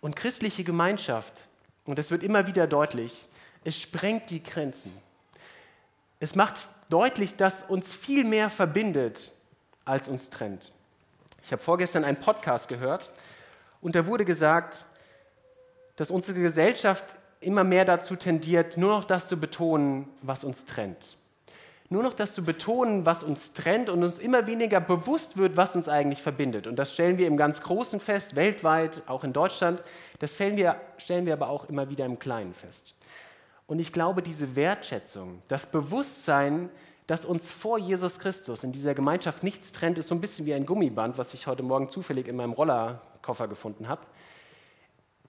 Und 0.00 0.16
christliche 0.16 0.64
Gemeinschaft, 0.64 1.48
und 1.84 1.96
das 1.96 2.10
wird 2.10 2.24
immer 2.24 2.48
wieder 2.48 2.66
deutlich, 2.66 3.24
es 3.62 3.80
sprengt 3.80 4.30
die 4.30 4.42
Grenzen. 4.42 4.90
Es 6.22 6.36
macht 6.36 6.68
deutlich, 6.88 7.34
dass 7.34 7.64
uns 7.64 7.96
viel 7.96 8.22
mehr 8.22 8.48
verbindet, 8.48 9.32
als 9.84 10.06
uns 10.06 10.30
trennt. 10.30 10.70
Ich 11.42 11.50
habe 11.50 11.60
vorgestern 11.60 12.04
einen 12.04 12.16
Podcast 12.16 12.68
gehört 12.68 13.10
und 13.80 13.96
da 13.96 14.06
wurde 14.06 14.24
gesagt, 14.24 14.84
dass 15.96 16.12
unsere 16.12 16.38
Gesellschaft 16.38 17.04
immer 17.40 17.64
mehr 17.64 17.84
dazu 17.84 18.14
tendiert, 18.14 18.76
nur 18.76 18.90
noch 18.90 19.04
das 19.04 19.26
zu 19.26 19.36
betonen, 19.36 20.08
was 20.22 20.44
uns 20.44 20.64
trennt. 20.64 21.16
Nur 21.88 22.04
noch 22.04 22.14
das 22.14 22.34
zu 22.34 22.44
betonen, 22.44 23.04
was 23.04 23.24
uns 23.24 23.52
trennt 23.52 23.88
und 23.90 24.04
uns 24.04 24.20
immer 24.20 24.46
weniger 24.46 24.78
bewusst 24.78 25.36
wird, 25.38 25.56
was 25.56 25.74
uns 25.74 25.88
eigentlich 25.88 26.22
verbindet. 26.22 26.68
Und 26.68 26.76
das 26.76 26.94
stellen 26.94 27.18
wir 27.18 27.26
im 27.26 27.36
ganz 27.36 27.62
Großen 27.62 27.98
fest, 27.98 28.36
weltweit, 28.36 29.02
auch 29.08 29.24
in 29.24 29.32
Deutschland. 29.32 29.82
Das 30.20 30.34
stellen 30.34 30.56
wir, 30.56 30.76
stellen 30.98 31.26
wir 31.26 31.32
aber 31.32 31.48
auch 31.48 31.68
immer 31.68 31.90
wieder 31.90 32.06
im 32.06 32.20
Kleinen 32.20 32.54
fest. 32.54 32.94
Und 33.72 33.78
ich 33.78 33.92
glaube, 33.92 34.20
diese 34.22 34.54
Wertschätzung, 34.54 35.40
das 35.48 35.64
Bewusstsein, 35.64 36.68
dass 37.06 37.24
uns 37.24 37.50
vor 37.50 37.78
Jesus 37.78 38.18
Christus 38.18 38.62
in 38.64 38.72
dieser 38.72 38.94
Gemeinschaft 38.94 39.42
nichts 39.42 39.72
trennt, 39.72 39.96
ist 39.96 40.08
so 40.08 40.14
ein 40.14 40.20
bisschen 40.20 40.44
wie 40.44 40.52
ein 40.52 40.66
Gummiband, 40.66 41.16
was 41.16 41.32
ich 41.32 41.46
heute 41.46 41.62
Morgen 41.62 41.88
zufällig 41.88 42.28
in 42.28 42.36
meinem 42.36 42.52
Rollerkoffer 42.52 43.48
gefunden 43.48 43.88
habe 43.88 44.02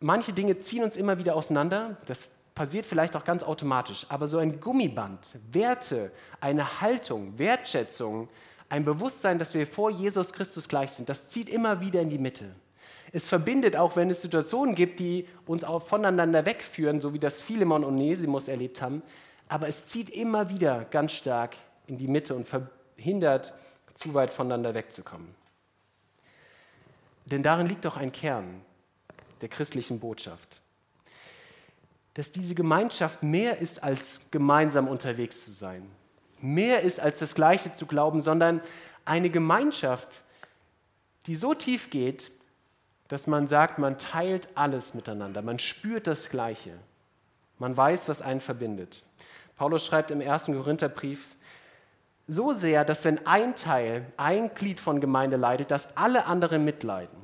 manche 0.03 0.33
Dinge 0.33 0.59
ziehen 0.59 0.83
uns 0.83 0.97
immer 0.97 1.17
wieder 1.17 1.35
auseinander. 1.35 1.97
Das 2.05 2.27
passiert 2.53 2.85
vielleicht 2.85 3.15
auch 3.15 3.23
ganz 3.23 3.41
automatisch. 3.41 4.05
Aber 4.09 4.27
so 4.27 4.37
ein 4.37 4.59
Gummiband, 4.59 5.39
Werte, 5.51 6.11
eine 6.39 6.81
Haltung, 6.81 7.39
Wertschätzung, 7.39 8.29
ein 8.69 8.85
Bewusstsein, 8.85 9.39
dass 9.39 9.53
wir 9.53 9.65
vor 9.65 9.89
Jesus 9.89 10.33
Christus 10.33 10.67
gleich 10.67 10.91
sind, 10.91 11.09
das 11.09 11.29
zieht 11.29 11.49
immer 11.49 11.81
wieder 11.81 12.01
in 12.01 12.09
die 12.09 12.17
Mitte. 12.17 12.53
Es 13.15 13.29
verbindet 13.29 13.75
auch, 13.75 13.95
wenn 13.95 14.09
es 14.09 14.23
Situationen 14.23 14.73
gibt, 14.73 14.99
die 14.99 15.27
uns 15.45 15.63
auch 15.63 15.85
voneinander 15.85 16.45
wegführen, 16.47 16.99
so 16.99 17.13
wie 17.13 17.19
das 17.19 17.43
Philemon 17.43 17.83
und 17.83 17.93
Nesimus 17.93 18.47
erlebt 18.47 18.81
haben. 18.81 19.03
Aber 19.47 19.67
es 19.67 19.85
zieht 19.85 20.09
immer 20.09 20.49
wieder 20.49 20.85
ganz 20.85 21.11
stark 21.11 21.55
in 21.85 21.99
die 21.99 22.07
Mitte 22.07 22.33
und 22.33 22.47
verhindert, 22.47 23.53
zu 23.93 24.15
weit 24.15 24.33
voneinander 24.33 24.73
wegzukommen. 24.73 25.35
Denn 27.25 27.43
darin 27.43 27.67
liegt 27.67 27.85
doch 27.85 27.97
ein 27.97 28.11
Kern 28.11 28.61
der 29.41 29.49
christlichen 29.49 29.99
Botschaft. 29.99 30.61
Dass 32.15 32.31
diese 32.31 32.55
Gemeinschaft 32.55 33.21
mehr 33.21 33.59
ist 33.59 33.83
als 33.83 34.21
gemeinsam 34.31 34.87
unterwegs 34.87 35.45
zu 35.45 35.51
sein, 35.51 35.87
mehr 36.41 36.81
ist 36.81 36.99
als 36.99 37.19
das 37.19 37.35
Gleiche 37.35 37.73
zu 37.73 37.85
glauben, 37.85 38.21
sondern 38.21 38.59
eine 39.05 39.29
Gemeinschaft, 39.29 40.23
die 41.27 41.35
so 41.35 41.53
tief 41.53 41.91
geht, 41.91 42.31
dass 43.13 43.27
man 43.27 43.45
sagt, 43.45 43.77
man 43.77 43.99
teilt 43.99 44.47
alles 44.55 44.95
miteinander, 44.95 45.43
man 45.43 45.59
spürt 45.59 46.07
das 46.07 46.31
Gleiche, 46.31 46.71
man 47.59 47.77
weiß, 47.77 48.09
was 48.09 48.23
einen 48.23 48.41
verbindet. 48.41 49.03
Paulus 49.55 49.85
schreibt 49.85 50.09
im 50.09 50.19
ersten 50.19 50.55
Korintherbrief, 50.55 51.35
so 52.27 52.53
sehr, 52.53 52.83
dass 52.83 53.05
wenn 53.05 53.27
ein 53.27 53.53
Teil, 53.53 54.07
ein 54.17 54.55
Glied 54.55 54.79
von 54.79 54.99
Gemeinde 54.99 55.37
leidet, 55.37 55.69
dass 55.69 55.95
alle 55.95 56.25
anderen 56.25 56.65
mitleiden. 56.65 57.19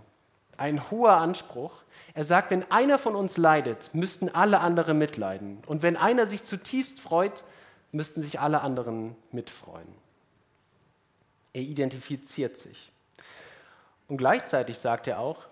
Ein 0.58 0.92
hoher 0.92 1.14
Anspruch, 1.14 1.82
er 2.14 2.24
sagt, 2.24 2.52
wenn 2.52 2.72
einer 2.72 3.00
von 3.00 3.16
uns 3.16 3.38
leidet, 3.38 3.90
müssten 3.96 4.30
alle 4.30 4.60
anderen 4.60 5.00
mitleiden. 5.00 5.64
Und 5.66 5.82
wenn 5.82 5.98
einer 5.98 6.28
sich 6.28 6.44
zutiefst 6.44 7.02
freut, 7.02 7.44
müssten 7.92 8.22
sich 8.22 8.40
alle 8.40 8.62
anderen 8.62 9.16
mitfreuen. 9.32 9.88
Er 11.54 11.64
identifiziert 11.64 12.58
sich. 12.58 12.92
Und 14.08 14.18
gleichzeitig 14.18 14.78
sagt 14.78 15.08
er 15.08 15.18
auch, 15.18 15.49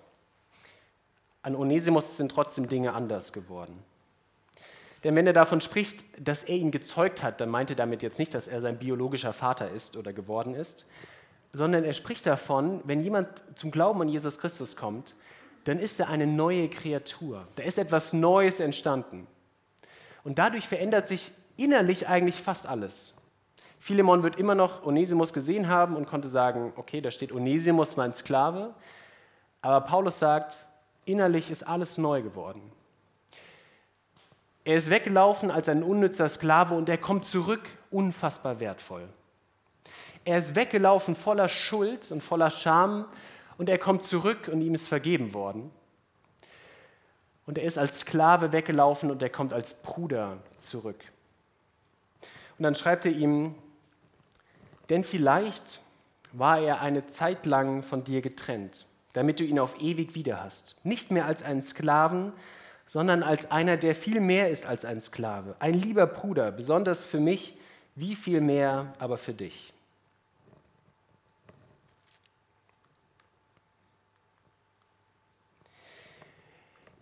an 1.48 1.56
Onesimus 1.56 2.18
sind 2.18 2.30
trotzdem 2.34 2.68
Dinge 2.68 2.92
anders 2.92 3.32
geworden. 3.32 3.82
Denn 5.06 5.16
wenn 5.16 5.26
er 5.26 5.32
davon 5.32 5.62
spricht, 5.62 6.04
dass 6.20 6.44
er 6.44 6.58
ihn 6.58 6.72
gezeugt 6.72 7.24
hat, 7.24 7.40
dann 7.40 7.48
meint 7.48 7.70
er 7.70 7.78
damit 7.78 8.04
jetzt 8.04 8.20
nicht, 8.20 8.34
dass 8.34 8.50
er 8.50 8.60
sein 8.60 8.78
biologischer 8.78 9.32
Vater 9.32 9.72
ist 9.72 9.96
oder 9.96 10.12
geworden 10.12 10.54
ist, 10.54 10.86
sondern 11.54 11.86
er 11.86 11.94
spricht 11.94 12.26
davon, 12.26 12.82
wenn 12.84 13.00
jemand 13.00 13.30
zum 13.56 13.72
Glauben 13.72 14.02
an 14.02 14.10
Jesus 14.10 14.40
Christus 14.40 14.76
kommt, 14.76 15.16
dann 15.64 15.80
ist 15.80 16.02
er 16.02 16.10
eine 16.10 16.28
neue 16.28 16.68
Kreatur. 16.68 17.48
Da 17.56 17.64
ist 17.64 17.78
etwas 17.78 18.12
Neues 18.12 18.60
entstanden. 18.60 19.26
Und 20.26 20.40
dadurch 20.40 20.68
verändert 20.68 21.08
sich 21.08 21.32
innerlich 21.56 22.10
eigentlich 22.10 22.42
fast 22.42 22.68
alles. 22.68 23.14
Philemon 23.80 24.22
wird 24.22 24.38
immer 24.38 24.56
noch 24.56 24.86
Onesimus 24.86 25.32
gesehen 25.32 25.70
haben 25.70 25.96
und 25.96 26.08
konnte 26.08 26.28
sagen, 26.28 26.74
okay, 26.76 27.00
da 27.00 27.10
steht 27.10 27.32
Onesimus, 27.32 27.96
mein 27.96 28.14
Sklave. 28.14 28.74
Aber 29.62 29.80
Paulus 29.88 30.20
sagt, 30.20 30.68
innerlich 31.08 31.52
ist 31.52 31.63
alles 31.63 31.98
neu 31.98 32.22
geworden. 32.22 32.62
Er 34.63 34.76
ist 34.76 34.89
weggelaufen 34.89 35.50
als 35.50 35.70
ein 35.70 35.82
unnützer 35.82 36.28
Sklave 36.28 36.76
und 36.76 36.89
er 36.89 36.98
kommt 36.98 37.24
zurück 37.24 37.70
unfassbar 37.89 38.60
wertvoll. 38.60 39.08
Er 40.26 40.38
ist 40.38 40.56
weggelaufen 40.56 41.15
voller 41.15 41.48
Schuld 41.48 42.12
und 42.12 42.22
voller 42.22 42.50
Scham 42.50 43.06
und 43.58 43.70
er 43.70 43.78
kommt 43.78 44.04
zurück 44.04 44.50
und 44.52 44.62
ihm 44.62 44.74
ist 44.74 44.89
vergeben 44.89 45.34
worden. 45.34 45.72
Und 47.46 47.58
er 47.58 47.63
ist 47.63 47.78
als 47.78 48.02
Sklave 48.02 48.52
weggelaufen 48.52 49.10
und 49.10 49.22
er 49.22 49.30
kommt 49.30 49.54
als 49.54 49.74
Bruder 49.74 50.39
zurück. 50.58 51.00
Und 52.58 52.63
dann 52.63 52.76
schreibt 52.76 53.06
er 53.06 53.12
ihm, 53.12 53.56
denn 54.89 55.06
vielleicht 55.06 55.80
war 56.34 56.60
er 56.60 56.82
eine 56.82 57.08
Zeit 57.08 57.46
lang 57.46 57.84
von 57.84 58.04
dir 58.04 58.22
getrennt, 58.22 58.86
damit 59.18 59.40
du 59.40 59.44
ihn 59.44 59.60
auf 59.60 59.82
ewig 59.82 60.16
wieder 60.16 60.44
hast. 60.44 60.76
Nicht 60.84 61.12
mehr 61.12 61.26
als 61.26 61.44
einen 61.44 61.62
Sklaven, 61.62 62.32
sondern 62.86 63.24
als 63.24 63.52
einer, 63.52 63.76
der 63.76 63.96
viel 63.96 64.22
mehr 64.22 64.50
ist 64.50 64.66
als 64.66 64.86
ein 64.86 65.02
Sklave. 65.02 65.56
Ein 65.60 65.74
lieber 65.74 66.08
Bruder, 66.08 66.52
besonders 66.52 67.06
für 67.06 67.20
mich, 67.20 67.58
wie 67.96 68.16
viel 68.16 68.40
mehr 68.40 68.94
aber 69.00 69.18
für 69.18 69.34
dich. 69.34 69.74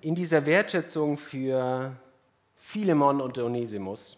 in 0.06 0.14
dieser 0.14 0.46
Wertschätzung 0.46 1.18
für 1.18 1.96
Philemon 2.58 3.20
und 3.22 3.40
Onesimus 3.40 4.18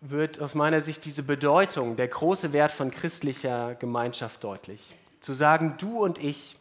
wird 0.00 0.40
aus 0.40 0.56
meiner 0.56 0.82
Sicht 0.82 1.04
diese 1.04 1.22
Bedeutung, 1.22 1.94
der 1.94 2.08
große 2.08 2.52
Wert 2.52 2.72
von 2.72 2.90
christlicher 2.90 3.76
Gemeinschaft 3.76 4.42
deutlich. 4.42 4.92
Zu 5.20 5.32
sagen, 5.32 5.74
du 5.78 6.02
und 6.02 6.18
ich, 6.18 6.56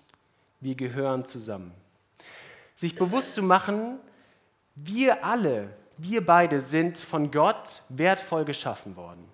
wir 0.60 0.76
gehören 0.76 1.26
zusammen. 1.26 1.72
Sich 2.76 2.96
bewusst 2.96 3.36
zu 3.36 3.44
machen, 3.44 4.00
wir 4.76 5.26
alle, 5.26 5.70
wir 5.98 6.26
beide 6.26 6.62
sind 6.62 6.98
von 6.98 7.32
Gott 7.32 7.84
wertvoll 7.90 8.46
geschaffen 8.46 8.96
worden. 8.96 9.26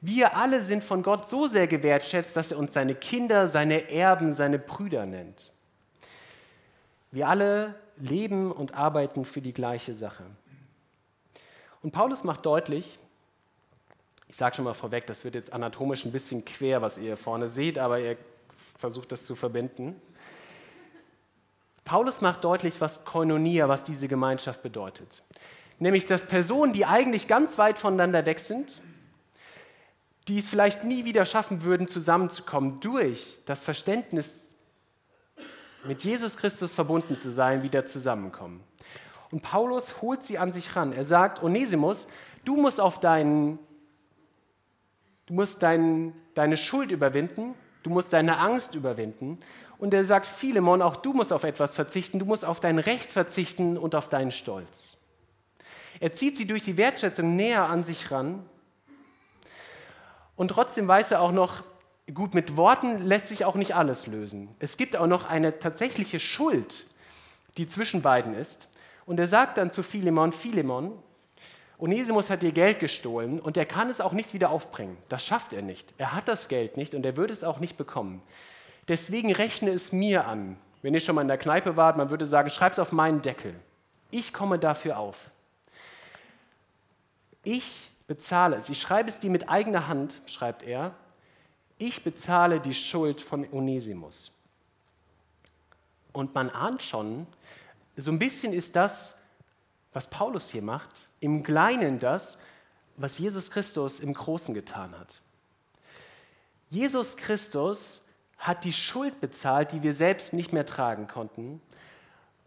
Wir 0.00 0.36
alle 0.36 0.62
sind 0.62 0.82
von 0.82 1.02
Gott 1.02 1.28
so 1.28 1.46
sehr 1.46 1.66
gewertschätzt, 1.66 2.36
dass 2.36 2.50
er 2.50 2.58
uns 2.58 2.72
seine 2.72 2.94
Kinder, 2.94 3.46
seine 3.46 3.90
Erben, 3.90 4.32
seine 4.32 4.58
Brüder 4.58 5.06
nennt. 5.06 5.52
Wir 7.12 7.28
alle 7.28 7.76
leben 7.98 8.50
und 8.50 8.74
arbeiten 8.74 9.24
für 9.24 9.40
die 9.40 9.52
gleiche 9.52 9.94
Sache. 9.94 10.24
Und 11.82 11.92
Paulus 11.92 12.24
macht 12.24 12.44
deutlich, 12.46 12.98
ich 14.28 14.36
sage 14.36 14.56
schon 14.56 14.64
mal 14.64 14.74
vorweg, 14.74 15.06
das 15.06 15.24
wird 15.24 15.34
jetzt 15.34 15.52
anatomisch 15.52 16.04
ein 16.04 16.12
bisschen 16.12 16.44
quer, 16.44 16.82
was 16.82 16.96
ihr 16.96 17.04
hier 17.04 17.16
vorne 17.16 17.48
seht, 17.48 17.78
aber 17.78 18.00
ihr 18.00 18.16
versucht 18.82 19.12
das 19.12 19.24
zu 19.24 19.34
verbinden. 19.34 19.94
Paulus 21.84 22.20
macht 22.20 22.42
deutlich, 22.44 22.80
was 22.80 23.04
Koinonia, 23.04 23.68
was 23.68 23.84
diese 23.84 24.08
Gemeinschaft 24.08 24.62
bedeutet. 24.62 25.22
Nämlich, 25.78 26.04
dass 26.04 26.26
Personen, 26.26 26.72
die 26.72 26.84
eigentlich 26.84 27.28
ganz 27.28 27.58
weit 27.58 27.78
voneinander 27.78 28.26
weg 28.26 28.40
sind, 28.40 28.82
die 30.28 30.38
es 30.38 30.50
vielleicht 30.50 30.82
nie 30.84 31.04
wieder 31.04 31.24
schaffen 31.26 31.62
würden, 31.62 31.86
zusammenzukommen, 31.86 32.80
durch 32.80 33.38
das 33.46 33.62
Verständnis 33.62 34.48
mit 35.84 36.02
Jesus 36.02 36.36
Christus 36.36 36.74
verbunden 36.74 37.16
zu 37.16 37.32
sein, 37.32 37.62
wieder 37.62 37.86
zusammenkommen. 37.86 38.64
Und 39.30 39.42
Paulus 39.42 40.02
holt 40.02 40.24
sie 40.24 40.38
an 40.38 40.52
sich 40.52 40.74
ran. 40.74 40.92
Er 40.92 41.04
sagt, 41.04 41.42
Onesimus, 41.42 42.08
du 42.44 42.56
musst 42.56 42.80
auf 42.80 42.98
deinen, 42.98 43.60
du 45.26 45.34
musst 45.34 45.62
dein, 45.62 46.14
deine 46.34 46.56
Schuld 46.56 46.90
überwinden, 46.90 47.54
du 47.82 47.90
musst 47.90 48.12
deine 48.12 48.38
Angst 48.38 48.74
überwinden. 48.74 49.38
Und 49.78 49.94
er 49.94 50.04
sagt, 50.04 50.26
Philemon, 50.26 50.82
auch 50.82 50.96
du 50.96 51.12
musst 51.12 51.32
auf 51.32 51.44
etwas 51.44 51.74
verzichten, 51.74 52.18
du 52.18 52.24
musst 52.24 52.44
auf 52.44 52.60
dein 52.60 52.78
Recht 52.78 53.12
verzichten 53.12 53.76
und 53.76 53.94
auf 53.94 54.08
deinen 54.08 54.30
Stolz. 54.30 54.96
Er 56.00 56.12
zieht 56.12 56.36
sie 56.36 56.46
durch 56.46 56.62
die 56.62 56.76
Wertschätzung 56.76 57.36
näher 57.36 57.68
an 57.68 57.84
sich 57.84 58.10
ran. 58.10 58.44
Und 60.36 60.48
trotzdem 60.48 60.88
weiß 60.88 61.10
er 61.10 61.20
auch 61.20 61.32
noch, 61.32 61.62
Gut, 62.12 62.34
mit 62.34 62.56
Worten 62.56 62.98
lässt 62.98 63.28
sich 63.28 63.44
auch 63.44 63.54
nicht 63.54 63.76
alles 63.76 64.06
lösen. 64.08 64.48
Es 64.58 64.76
gibt 64.76 64.96
auch 64.96 65.06
noch 65.06 65.24
eine 65.24 65.60
tatsächliche 65.60 66.18
Schuld, 66.18 66.86
die 67.56 67.66
zwischen 67.68 68.02
beiden 68.02 68.34
ist. 68.34 68.68
Und 69.06 69.20
er 69.20 69.28
sagt 69.28 69.56
dann 69.56 69.70
zu 69.70 69.82
Philemon, 69.82 70.32
Philemon, 70.32 70.92
Onesimus 71.82 72.30
hat 72.30 72.42
dir 72.42 72.52
Geld 72.52 72.78
gestohlen 72.78 73.40
und 73.40 73.56
er 73.56 73.66
kann 73.66 73.90
es 73.90 74.00
auch 74.00 74.12
nicht 74.12 74.34
wieder 74.34 74.50
aufbringen. 74.50 74.96
Das 75.08 75.26
schafft 75.26 75.52
er 75.52 75.62
nicht. 75.62 75.92
Er 75.98 76.12
hat 76.12 76.28
das 76.28 76.46
Geld 76.46 76.76
nicht 76.76 76.94
und 76.94 77.04
er 77.04 77.16
würde 77.16 77.32
es 77.32 77.42
auch 77.42 77.58
nicht 77.58 77.76
bekommen. 77.76 78.22
Deswegen 78.86 79.32
rechne 79.32 79.70
es 79.70 79.90
mir 79.90 80.28
an. 80.28 80.56
Wenn 80.82 80.94
ihr 80.94 81.00
schon 81.00 81.16
mal 81.16 81.22
in 81.22 81.28
der 81.28 81.38
Kneipe 81.38 81.76
wart, 81.76 81.96
man 81.96 82.10
würde 82.10 82.24
sagen, 82.24 82.50
schreib 82.50 82.70
es 82.70 82.78
auf 82.78 82.92
meinen 82.92 83.20
Deckel. 83.20 83.56
Ich 84.12 84.32
komme 84.32 84.60
dafür 84.60 84.96
auf. 84.96 85.32
Ich 87.42 87.90
bezahle 88.06 88.54
es. 88.54 88.70
Ich 88.70 88.80
schreibe 88.80 89.08
es 89.08 89.18
dir 89.18 89.30
mit 89.30 89.48
eigener 89.48 89.88
Hand, 89.88 90.22
schreibt 90.26 90.62
er. 90.62 90.94
Ich 91.78 92.04
bezahle 92.04 92.60
die 92.60 92.74
Schuld 92.74 93.20
von 93.20 93.44
Onesimus. 93.52 94.30
Und 96.12 96.32
man 96.32 96.48
ahnt 96.48 96.84
schon, 96.84 97.26
so 97.96 98.12
ein 98.12 98.20
bisschen 98.20 98.52
ist 98.52 98.76
das, 98.76 99.16
was 99.92 100.08
Paulus 100.08 100.50
hier 100.50 100.62
macht, 100.62 101.08
im 101.20 101.42
Kleinen 101.42 101.98
das, 101.98 102.38
was 102.96 103.18
Jesus 103.18 103.50
Christus 103.50 104.00
im 104.00 104.14
Großen 104.14 104.54
getan 104.54 104.98
hat. 104.98 105.20
Jesus 106.68 107.16
Christus 107.16 108.04
hat 108.38 108.64
die 108.64 108.72
Schuld 108.72 109.20
bezahlt, 109.20 109.72
die 109.72 109.82
wir 109.82 109.94
selbst 109.94 110.32
nicht 110.32 110.52
mehr 110.52 110.66
tragen 110.66 111.06
konnten, 111.06 111.60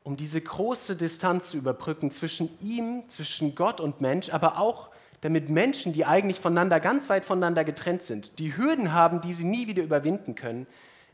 um 0.03 0.17
diese 0.17 0.41
große 0.41 0.95
Distanz 0.95 1.51
zu 1.51 1.57
überbrücken 1.57 2.11
zwischen 2.11 2.49
ihm, 2.61 3.07
zwischen 3.09 3.55
Gott 3.55 3.79
und 3.79 4.01
Mensch, 4.01 4.29
aber 4.29 4.59
auch 4.59 4.89
damit 5.21 5.49
Menschen, 5.49 5.93
die 5.93 6.05
eigentlich 6.05 6.39
voneinander 6.39 6.79
ganz 6.79 7.09
weit 7.09 7.25
voneinander 7.25 7.63
getrennt 7.63 8.03
sind, 8.03 8.37
die 8.37 8.55
Hürden 8.55 8.93
haben, 8.93 9.21
die 9.21 9.33
sie 9.33 9.45
nie 9.45 9.67
wieder 9.67 9.83
überwinden 9.83 10.35
können, 10.35 10.67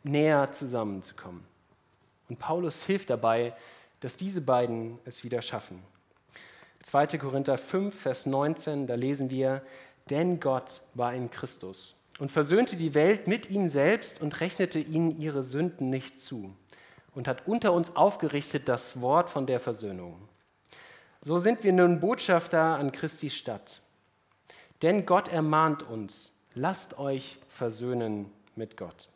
näher 0.03 0.51
zusammenzukommen. 0.51 1.43
Und 2.27 2.39
Paulus 2.39 2.83
hilft 2.83 3.09
dabei, 3.09 3.53
dass 4.01 4.17
diese 4.17 4.41
beiden 4.41 4.99
es 5.05 5.23
wieder 5.23 5.41
schaffen. 5.41 5.81
2. 6.83 7.17
Korinther 7.19 7.57
5, 7.57 7.99
Vers 7.99 8.25
19, 8.25 8.87
da 8.87 8.95
lesen 8.95 9.29
wir, 9.29 9.61
denn 10.09 10.39
Gott 10.39 10.81
war 10.93 11.13
in 11.13 11.29
Christus 11.29 12.01
und 12.19 12.31
versöhnte 12.31 12.75
die 12.75 12.93
Welt 12.93 13.27
mit 13.27 13.49
ihm 13.49 13.67
selbst 13.67 14.21
und 14.21 14.39
rechnete 14.41 14.79
ihnen 14.79 15.17
ihre 15.17 15.43
Sünden 15.43 15.89
nicht 15.89 16.19
zu 16.19 16.55
und 17.13 17.27
hat 17.27 17.47
unter 17.47 17.73
uns 17.73 17.95
aufgerichtet 17.95 18.67
das 18.67 19.01
Wort 19.01 19.29
von 19.29 19.45
der 19.45 19.59
Versöhnung. 19.59 20.27
So 21.21 21.37
sind 21.37 21.63
wir 21.63 21.73
nun 21.73 21.99
Botschafter 21.99 22.61
an 22.61 22.91
Christi 22.91 23.29
Stadt. 23.29 23.81
Denn 24.81 25.05
Gott 25.05 25.27
ermahnt 25.27 25.83
uns, 25.83 26.35
lasst 26.55 26.97
euch 26.97 27.37
versöhnen 27.49 28.31
mit 28.55 28.77
Gott. 28.77 29.09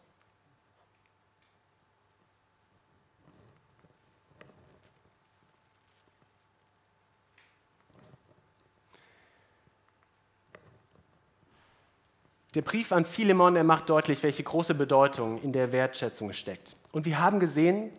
Der 12.56 12.62
Brief 12.62 12.94
an 12.94 13.04
Philemon, 13.04 13.58
er 13.58 13.66
macht 13.66 13.90
deutlich, 13.90 14.24
welche 14.24 14.42
große 14.42 14.76
Bedeutung 14.76 15.42
in 15.42 15.52
der 15.52 15.74
Wertschätzung 15.74 16.32
steckt. 16.32 16.78
Und 16.94 17.06
wir 17.06 17.20
haben 17.20 17.42
gesehen, 17.42 17.92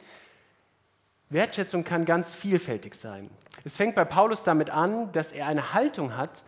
Wertschätzung 1.28 1.84
kann 1.84 2.06
ganz 2.06 2.34
vielfältig 2.34 2.94
sein. 2.94 3.28
Es 3.64 3.76
fängt 3.76 3.94
bei 3.94 4.06
Paulus 4.06 4.44
damit 4.44 4.70
an, 4.70 5.12
dass 5.12 5.32
er 5.32 5.46
eine 5.46 5.74
Haltung 5.74 6.16
hat, 6.16 6.42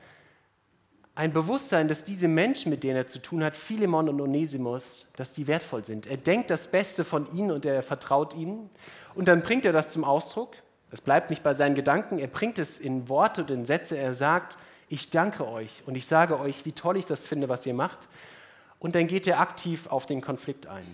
ein 1.16 1.34
Bewusstsein, 1.34 1.86
dass 1.86 2.04
diese 2.04 2.28
Menschen, 2.28 2.70
mit 2.70 2.82
denen 2.82 2.96
er 2.96 3.06
zu 3.08 3.18
tun 3.18 3.44
hat, 3.44 3.56
Philemon 3.56 4.08
und 4.08 4.20
Onesimus, 4.20 5.08
dass 5.16 5.34
die 5.34 5.46
wertvoll 5.46 5.84
sind. 5.84 6.06
Er 6.06 6.16
denkt 6.16 6.48
das 6.48 6.70
Beste 6.70 7.04
von 7.04 7.30
ihnen 7.34 7.50
und 7.50 7.66
er 7.66 7.82
vertraut 7.82 8.34
ihnen. 8.34 8.70
Und 9.16 9.28
dann 9.28 9.42
bringt 9.42 9.66
er 9.66 9.72
das 9.72 9.92
zum 9.92 10.04
Ausdruck. 10.04 10.54
Es 10.90 11.02
bleibt 11.02 11.28
nicht 11.28 11.42
bei 11.42 11.52
seinen 11.52 11.74
Gedanken, 11.74 12.18
er 12.18 12.28
bringt 12.28 12.58
es 12.58 12.78
in 12.78 13.10
Worte 13.10 13.42
und 13.42 13.50
in 13.50 13.66
Sätze. 13.66 13.98
Er 13.98 14.14
sagt, 14.14 14.56
ich 14.88 15.10
danke 15.10 15.46
euch 15.46 15.82
und 15.86 15.94
ich 15.94 16.06
sage 16.06 16.38
euch, 16.38 16.64
wie 16.64 16.72
toll 16.72 16.96
ich 16.96 17.06
das 17.06 17.26
finde, 17.26 17.48
was 17.48 17.66
ihr 17.66 17.74
macht. 17.74 17.98
Und 18.78 18.94
dann 18.94 19.06
geht 19.06 19.26
er 19.26 19.40
aktiv 19.40 19.86
auf 19.88 20.06
den 20.06 20.20
Konflikt 20.20 20.66
ein. 20.66 20.86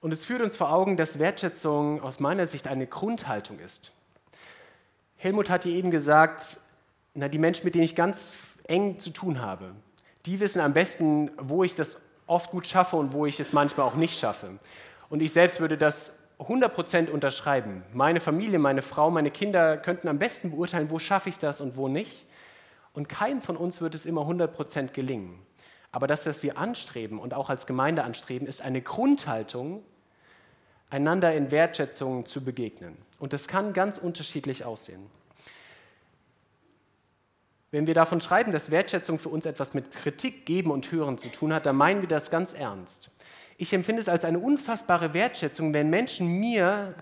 Und 0.00 0.12
es 0.12 0.24
führt 0.24 0.42
uns 0.42 0.56
vor 0.56 0.70
Augen, 0.72 0.96
dass 0.96 1.18
Wertschätzung 1.18 2.02
aus 2.02 2.20
meiner 2.20 2.46
Sicht 2.46 2.68
eine 2.68 2.86
Grundhaltung 2.86 3.58
ist. 3.58 3.92
Helmut 5.16 5.48
hat 5.48 5.64
dir 5.64 5.72
eben 5.72 5.90
gesagt, 5.90 6.58
na, 7.14 7.28
die 7.28 7.38
Menschen, 7.38 7.64
mit 7.64 7.74
denen 7.74 7.84
ich 7.84 7.96
ganz 7.96 8.36
eng 8.64 8.98
zu 8.98 9.10
tun 9.10 9.40
habe, 9.40 9.72
die 10.26 10.40
wissen 10.40 10.60
am 10.60 10.74
besten, 10.74 11.30
wo 11.38 11.64
ich 11.64 11.74
das 11.74 12.00
oft 12.26 12.50
gut 12.50 12.66
schaffe 12.66 12.96
und 12.96 13.12
wo 13.12 13.26
ich 13.26 13.40
es 13.40 13.52
manchmal 13.52 13.86
auch 13.86 13.94
nicht 13.94 14.18
schaffe. 14.18 14.58
Und 15.08 15.20
ich 15.20 15.32
selbst 15.32 15.60
würde 15.60 15.78
das 15.78 16.16
100% 16.38 17.10
unterschreiben. 17.10 17.84
Meine 17.92 18.20
Familie, 18.20 18.58
meine 18.58 18.82
Frau, 18.82 19.10
meine 19.10 19.30
Kinder 19.30 19.76
könnten 19.76 20.08
am 20.08 20.18
besten 20.18 20.50
beurteilen, 20.50 20.90
wo 20.90 20.98
schaffe 20.98 21.28
ich 21.28 21.38
das 21.38 21.60
und 21.60 21.76
wo 21.76 21.88
nicht. 21.88 22.26
Und 22.92 23.08
keinem 23.08 23.42
von 23.42 23.56
uns 23.56 23.80
wird 23.80 23.94
es 23.94 24.06
immer 24.06 24.22
100% 24.22 24.88
gelingen. 24.92 25.38
Aber 25.92 26.06
das, 26.06 26.26
was 26.26 26.42
wir 26.42 26.58
anstreben 26.58 27.18
und 27.18 27.34
auch 27.34 27.50
als 27.50 27.66
Gemeinde 27.66 28.02
anstreben, 28.02 28.48
ist 28.48 28.62
eine 28.62 28.82
Grundhaltung, 28.82 29.84
einander 30.90 31.34
in 31.34 31.50
Wertschätzung 31.50 32.26
zu 32.26 32.42
begegnen. 32.44 32.96
Und 33.18 33.32
das 33.32 33.48
kann 33.48 33.72
ganz 33.72 33.98
unterschiedlich 33.98 34.64
aussehen. 34.64 35.06
Wenn 37.70 37.86
wir 37.86 37.94
davon 37.94 38.20
schreiben, 38.20 38.52
dass 38.52 38.70
Wertschätzung 38.70 39.18
für 39.18 39.28
uns 39.28 39.46
etwas 39.46 39.74
mit 39.74 39.90
Kritik 39.90 40.46
geben 40.46 40.70
und 40.70 40.90
hören 40.92 41.18
zu 41.18 41.28
tun 41.28 41.52
hat, 41.52 41.66
dann 41.66 41.76
meinen 41.76 42.00
wir 42.02 42.08
das 42.08 42.30
ganz 42.30 42.54
ernst. 42.54 43.10
Ich 43.56 43.72
empfinde 43.72 44.00
es 44.00 44.08
als 44.08 44.24
eine 44.24 44.38
unfassbare 44.38 45.14
Wertschätzung, 45.14 45.72
wenn 45.72 45.90
Menschen 45.90 46.40
mir 46.40 46.94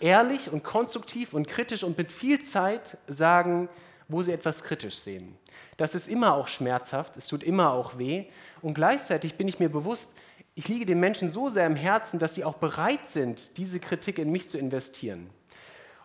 ehrlich 0.00 0.52
und 0.52 0.62
konstruktiv 0.62 1.32
und 1.32 1.46
kritisch 1.48 1.82
und 1.82 1.96
mit 1.96 2.12
viel 2.12 2.40
Zeit 2.40 2.98
sagen, 3.06 3.68
wo 4.08 4.22
sie 4.22 4.32
etwas 4.32 4.62
kritisch 4.62 4.98
sehen. 4.98 5.36
Das 5.76 5.94
ist 5.94 6.08
immer 6.08 6.34
auch 6.34 6.46
schmerzhaft, 6.46 7.16
es 7.16 7.26
tut 7.26 7.42
immer 7.42 7.72
auch 7.72 7.98
weh. 7.98 8.26
Und 8.60 8.74
gleichzeitig 8.74 9.36
bin 9.36 9.48
ich 9.48 9.58
mir 9.58 9.70
bewusst, 9.70 10.10
ich 10.54 10.68
liege 10.68 10.86
den 10.86 11.00
Menschen 11.00 11.28
so 11.28 11.48
sehr 11.48 11.66
im 11.66 11.74
Herzen, 11.74 12.18
dass 12.18 12.34
sie 12.34 12.44
auch 12.44 12.54
bereit 12.54 13.08
sind, 13.08 13.56
diese 13.56 13.80
Kritik 13.80 14.18
in 14.18 14.30
mich 14.30 14.48
zu 14.48 14.58
investieren. 14.58 15.30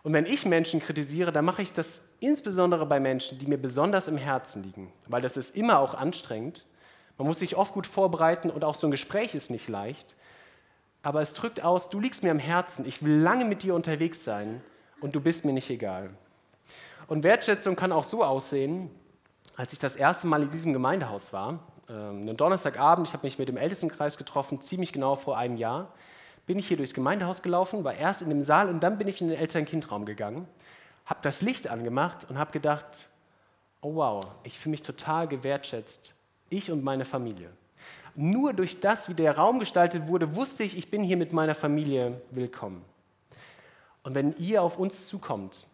Und 0.02 0.14
wenn 0.14 0.24
ich 0.24 0.46
Menschen 0.46 0.80
kritisiere, 0.80 1.30
dann 1.30 1.44
mache 1.44 1.62
ich 1.62 1.72
das 1.72 2.08
insbesondere 2.20 2.86
bei 2.86 2.98
Menschen, 2.98 3.38
die 3.38 3.46
mir 3.46 3.58
besonders 3.58 4.08
im 4.08 4.16
Herzen 4.16 4.64
liegen, 4.64 4.92
weil 5.06 5.20
das 5.20 5.36
ist 5.36 5.54
immer 5.54 5.78
auch 5.78 5.94
anstrengend 5.94 6.64
man 7.20 7.26
muss 7.26 7.40
sich 7.40 7.54
oft 7.54 7.74
gut 7.74 7.86
vorbereiten 7.86 8.48
und 8.48 8.64
auch 8.64 8.74
so 8.74 8.86
ein 8.86 8.90
Gespräch 8.90 9.34
ist 9.34 9.50
nicht 9.50 9.68
leicht. 9.68 10.16
Aber 11.02 11.20
es 11.20 11.34
drückt 11.34 11.62
aus, 11.62 11.90
du 11.90 12.00
liegst 12.00 12.22
mir 12.22 12.30
am 12.30 12.38
Herzen, 12.38 12.86
ich 12.86 13.02
will 13.02 13.12
lange 13.12 13.44
mit 13.44 13.62
dir 13.62 13.74
unterwegs 13.74 14.24
sein 14.24 14.62
und 15.02 15.14
du 15.14 15.20
bist 15.20 15.44
mir 15.44 15.52
nicht 15.52 15.68
egal. 15.68 16.08
Und 17.08 17.22
Wertschätzung 17.22 17.76
kann 17.76 17.92
auch 17.92 18.04
so 18.04 18.24
aussehen, 18.24 18.90
als 19.54 19.74
ich 19.74 19.78
das 19.78 19.96
erste 19.96 20.28
Mal 20.28 20.44
in 20.44 20.50
diesem 20.50 20.72
Gemeindehaus 20.72 21.30
war, 21.34 21.58
ähm, 21.90 22.22
einen 22.22 22.38
Donnerstagabend, 22.38 23.08
ich 23.08 23.12
habe 23.12 23.26
mich 23.26 23.38
mit 23.38 23.50
dem 23.50 23.58
Ältestenkreis 23.58 24.16
getroffen, 24.16 24.62
ziemlich 24.62 24.94
genau 24.94 25.14
vor 25.14 25.36
einem 25.36 25.58
Jahr, 25.58 25.92
bin 26.46 26.58
ich 26.58 26.68
hier 26.68 26.78
durchs 26.78 26.94
Gemeindehaus 26.94 27.42
gelaufen, 27.42 27.84
war 27.84 27.92
erst 27.92 28.22
in 28.22 28.30
dem 28.30 28.42
Saal 28.42 28.70
und 28.70 28.80
dann 28.80 28.96
bin 28.96 29.08
ich 29.08 29.20
in 29.20 29.28
den 29.28 29.36
Eltern-Kind-Raum 29.36 30.06
gegangen, 30.06 30.48
habe 31.04 31.20
das 31.20 31.42
Licht 31.42 31.68
angemacht 31.68 32.30
und 32.30 32.38
habe 32.38 32.50
gedacht, 32.50 33.10
oh 33.82 33.96
wow, 33.96 34.24
ich 34.42 34.58
fühle 34.58 34.70
mich 34.70 34.82
total 34.82 35.28
gewertschätzt 35.28 36.14
ich 36.50 36.70
und 36.70 36.84
meine 36.84 37.04
Familie. 37.04 37.50
Nur 38.14 38.52
durch 38.52 38.80
das, 38.80 39.08
wie 39.08 39.14
der 39.14 39.36
Raum 39.36 39.60
gestaltet 39.60 40.08
wurde, 40.08 40.34
wusste 40.34 40.62
ich, 40.64 40.76
ich 40.76 40.90
bin 40.90 41.02
hier 41.02 41.16
mit 41.16 41.32
meiner 41.32 41.54
Familie 41.54 42.20
willkommen. 42.30 42.84
Und 44.02 44.14
wenn 44.14 44.36
ihr 44.36 44.62
auf 44.62 44.78
uns 44.78 45.06
zukommt, 45.06 45.66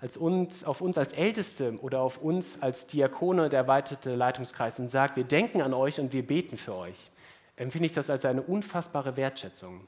als 0.00 0.16
uns, 0.16 0.64
auf 0.64 0.80
uns 0.80 0.96
als 0.96 1.12
Älteste 1.12 1.78
oder 1.80 2.00
auf 2.00 2.18
uns 2.18 2.62
als 2.62 2.86
Diakone 2.86 3.48
der 3.48 3.60
erweiterte 3.60 4.14
Leitungskreis 4.14 4.78
und 4.78 4.88
sagt, 4.88 5.16
wir 5.16 5.24
denken 5.24 5.60
an 5.60 5.74
euch 5.74 5.98
und 5.98 6.12
wir 6.12 6.24
beten 6.24 6.56
für 6.56 6.74
euch, 6.74 7.10
empfinde 7.56 7.86
ich 7.86 7.92
das 7.92 8.10
als 8.10 8.24
eine 8.24 8.42
unfassbare 8.42 9.16
Wertschätzung. 9.16 9.80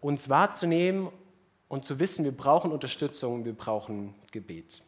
Uns 0.00 0.28
wahrzunehmen 0.28 1.08
und 1.68 1.84
zu 1.84 1.98
wissen, 2.00 2.24
wir 2.24 2.36
brauchen 2.36 2.70
Unterstützung, 2.70 3.46
wir 3.46 3.54
brauchen 3.54 4.14
Gebet. 4.30 4.82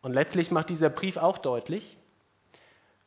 Und 0.00 0.14
letztlich 0.14 0.50
macht 0.50 0.70
dieser 0.70 0.88
Brief 0.88 1.18
auch 1.18 1.36
deutlich, 1.38 1.98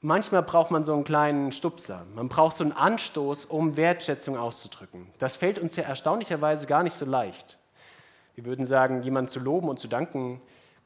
manchmal 0.05 0.43
braucht 0.43 0.69
man 0.71 0.83
so 0.83 0.93
einen 0.93 1.03
kleinen 1.03 1.51
Stupser. 1.51 2.05
Man 2.13 2.29
braucht 2.29 2.55
so 2.55 2.63
einen 2.63 2.73
Anstoß, 2.73 3.45
um 3.45 3.75
Wertschätzung 3.75 4.37
auszudrücken. 4.37 5.07
Das 5.17 5.35
fällt 5.35 5.57
uns 5.57 5.75
ja 5.75 5.83
erstaunlicherweise 5.83 6.67
gar 6.67 6.83
nicht 6.83 6.93
so 6.93 7.05
leicht. 7.05 7.57
Wir 8.35 8.45
würden 8.45 8.65
sagen, 8.65 9.01
jemanden 9.01 9.29
zu 9.29 9.39
loben 9.39 9.67
und 9.67 9.79
zu 9.79 9.87
danken, 9.87 10.41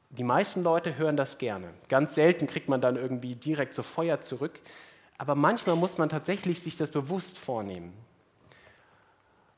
die 0.09 0.23
meisten 0.23 0.63
Leute 0.63 0.97
hören 0.97 1.17
das 1.17 1.37
gerne. 1.37 1.67
Ganz 1.89 2.15
selten 2.15 2.47
kriegt 2.47 2.69
man 2.69 2.79
dann 2.79 2.95
irgendwie 2.95 3.35
direkt 3.35 3.73
so 3.73 3.83
Feuer 3.83 4.21
zurück. 4.21 4.59
Aber 5.17 5.35
manchmal 5.35 5.75
muss 5.75 5.97
man 5.97 6.07
tatsächlich 6.07 6.61
sich 6.61 6.77
das 6.77 6.89
bewusst 6.89 7.37
vornehmen. 7.37 7.93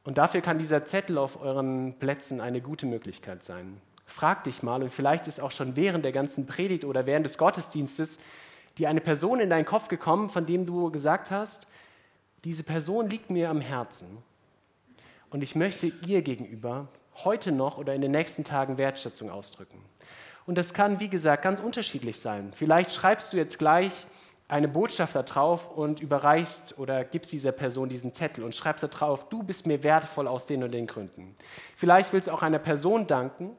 Und 0.03 0.17
dafür 0.17 0.41
kann 0.41 0.57
dieser 0.57 0.83
Zettel 0.85 1.19
auf 1.19 1.39
euren 1.39 1.93
Plätzen 1.99 2.41
eine 2.41 2.61
gute 2.61 2.87
Möglichkeit 2.87 3.43
sein. 3.43 3.79
Frag 4.07 4.43
dich 4.43 4.63
mal, 4.63 4.81
und 4.81 4.89
vielleicht 4.89 5.27
ist 5.27 5.39
auch 5.39 5.51
schon 5.51 5.75
während 5.75 6.03
der 6.03 6.11
ganzen 6.11 6.47
Predigt 6.47 6.83
oder 6.83 7.05
während 7.05 7.25
des 7.27 7.37
Gottesdienstes 7.37 8.17
Dir 8.77 8.89
eine 8.89 9.01
Person 9.01 9.39
in 9.39 9.49
deinen 9.49 9.65
Kopf 9.65 9.87
gekommen, 9.87 10.29
von 10.29 10.45
dem 10.45 10.65
du 10.65 10.91
gesagt 10.91 11.31
hast, 11.31 11.67
diese 12.43 12.63
Person 12.63 13.09
liegt 13.09 13.29
mir 13.29 13.49
am 13.49 13.61
Herzen 13.61 14.17
und 15.29 15.43
ich 15.43 15.55
möchte 15.55 15.91
ihr 16.05 16.21
gegenüber 16.21 16.87
heute 17.23 17.51
noch 17.51 17.77
oder 17.77 17.93
in 17.93 18.01
den 18.01 18.11
nächsten 18.11 18.43
Tagen 18.43 18.77
Wertschätzung 18.77 19.29
ausdrücken. 19.29 19.79
Und 20.45 20.57
das 20.57 20.73
kann, 20.73 20.99
wie 20.99 21.09
gesagt, 21.09 21.43
ganz 21.43 21.59
unterschiedlich 21.59 22.19
sein. 22.19 22.51
Vielleicht 22.53 22.91
schreibst 22.91 23.31
du 23.31 23.37
jetzt 23.37 23.59
gleich 23.59 24.05
eine 24.51 24.67
Botschaft 24.67 25.15
da 25.15 25.23
drauf 25.23 25.71
und 25.71 26.01
überreichst 26.01 26.77
oder 26.77 27.05
gibst 27.05 27.31
dieser 27.31 27.53
Person 27.53 27.87
diesen 27.87 28.11
Zettel 28.11 28.43
und 28.43 28.53
schreibst 28.53 28.83
da 28.83 28.87
drauf, 28.87 29.29
du 29.29 29.43
bist 29.43 29.65
mir 29.65 29.81
wertvoll 29.81 30.27
aus 30.27 30.45
den 30.45 30.63
und 30.63 30.71
den 30.71 30.87
Gründen. 30.87 31.37
Vielleicht 31.77 32.11
willst 32.11 32.27
du 32.27 32.33
auch 32.33 32.41
einer 32.41 32.59
Person 32.59 33.07
danken. 33.07 33.55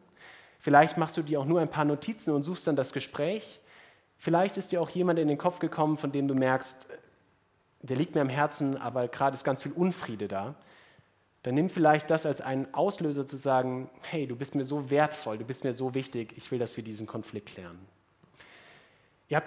Vielleicht 0.58 0.98
machst 0.98 1.16
du 1.16 1.22
dir 1.22 1.40
auch 1.40 1.46
nur 1.46 1.62
ein 1.62 1.70
paar 1.70 1.86
Notizen 1.86 2.34
und 2.34 2.42
suchst 2.42 2.66
dann 2.66 2.76
das 2.76 2.92
Gespräch. 2.92 3.61
Vielleicht 4.22 4.56
ist 4.56 4.70
dir 4.70 4.80
auch 4.80 4.90
jemand 4.90 5.18
in 5.18 5.28
den 5.28 5.38
Kopf 5.38 5.58
gekommen, 5.58 5.96
von 5.96 6.12
dem 6.12 6.28
du 6.28 6.34
merkst, 6.34 6.86
der 7.80 7.96
liegt 7.96 8.14
mir 8.14 8.20
am 8.20 8.28
Herzen, 8.28 8.76
aber 8.76 9.08
gerade 9.08 9.34
ist 9.34 9.44
ganz 9.44 9.62
viel 9.62 9.72
Unfriede 9.72 10.28
da 10.28 10.54
dann 11.42 11.54
nimm 11.54 11.68
vielleicht 11.68 12.08
das 12.10 12.24
als 12.24 12.40
einen 12.40 12.72
Auslöser 12.72 13.26
zu 13.26 13.36
sagen, 13.36 13.90
hey, 14.02 14.26
du 14.26 14.36
bist 14.36 14.54
mir 14.54 14.64
so 14.64 14.90
wertvoll, 14.90 15.38
du 15.38 15.44
bist 15.44 15.64
mir 15.64 15.74
so 15.74 15.94
wichtig, 15.94 16.34
ich 16.36 16.50
will, 16.50 16.58
dass 16.58 16.76
wir 16.76 16.84
diesen 16.84 17.06
Konflikt 17.06 17.48
klären. 17.48 17.78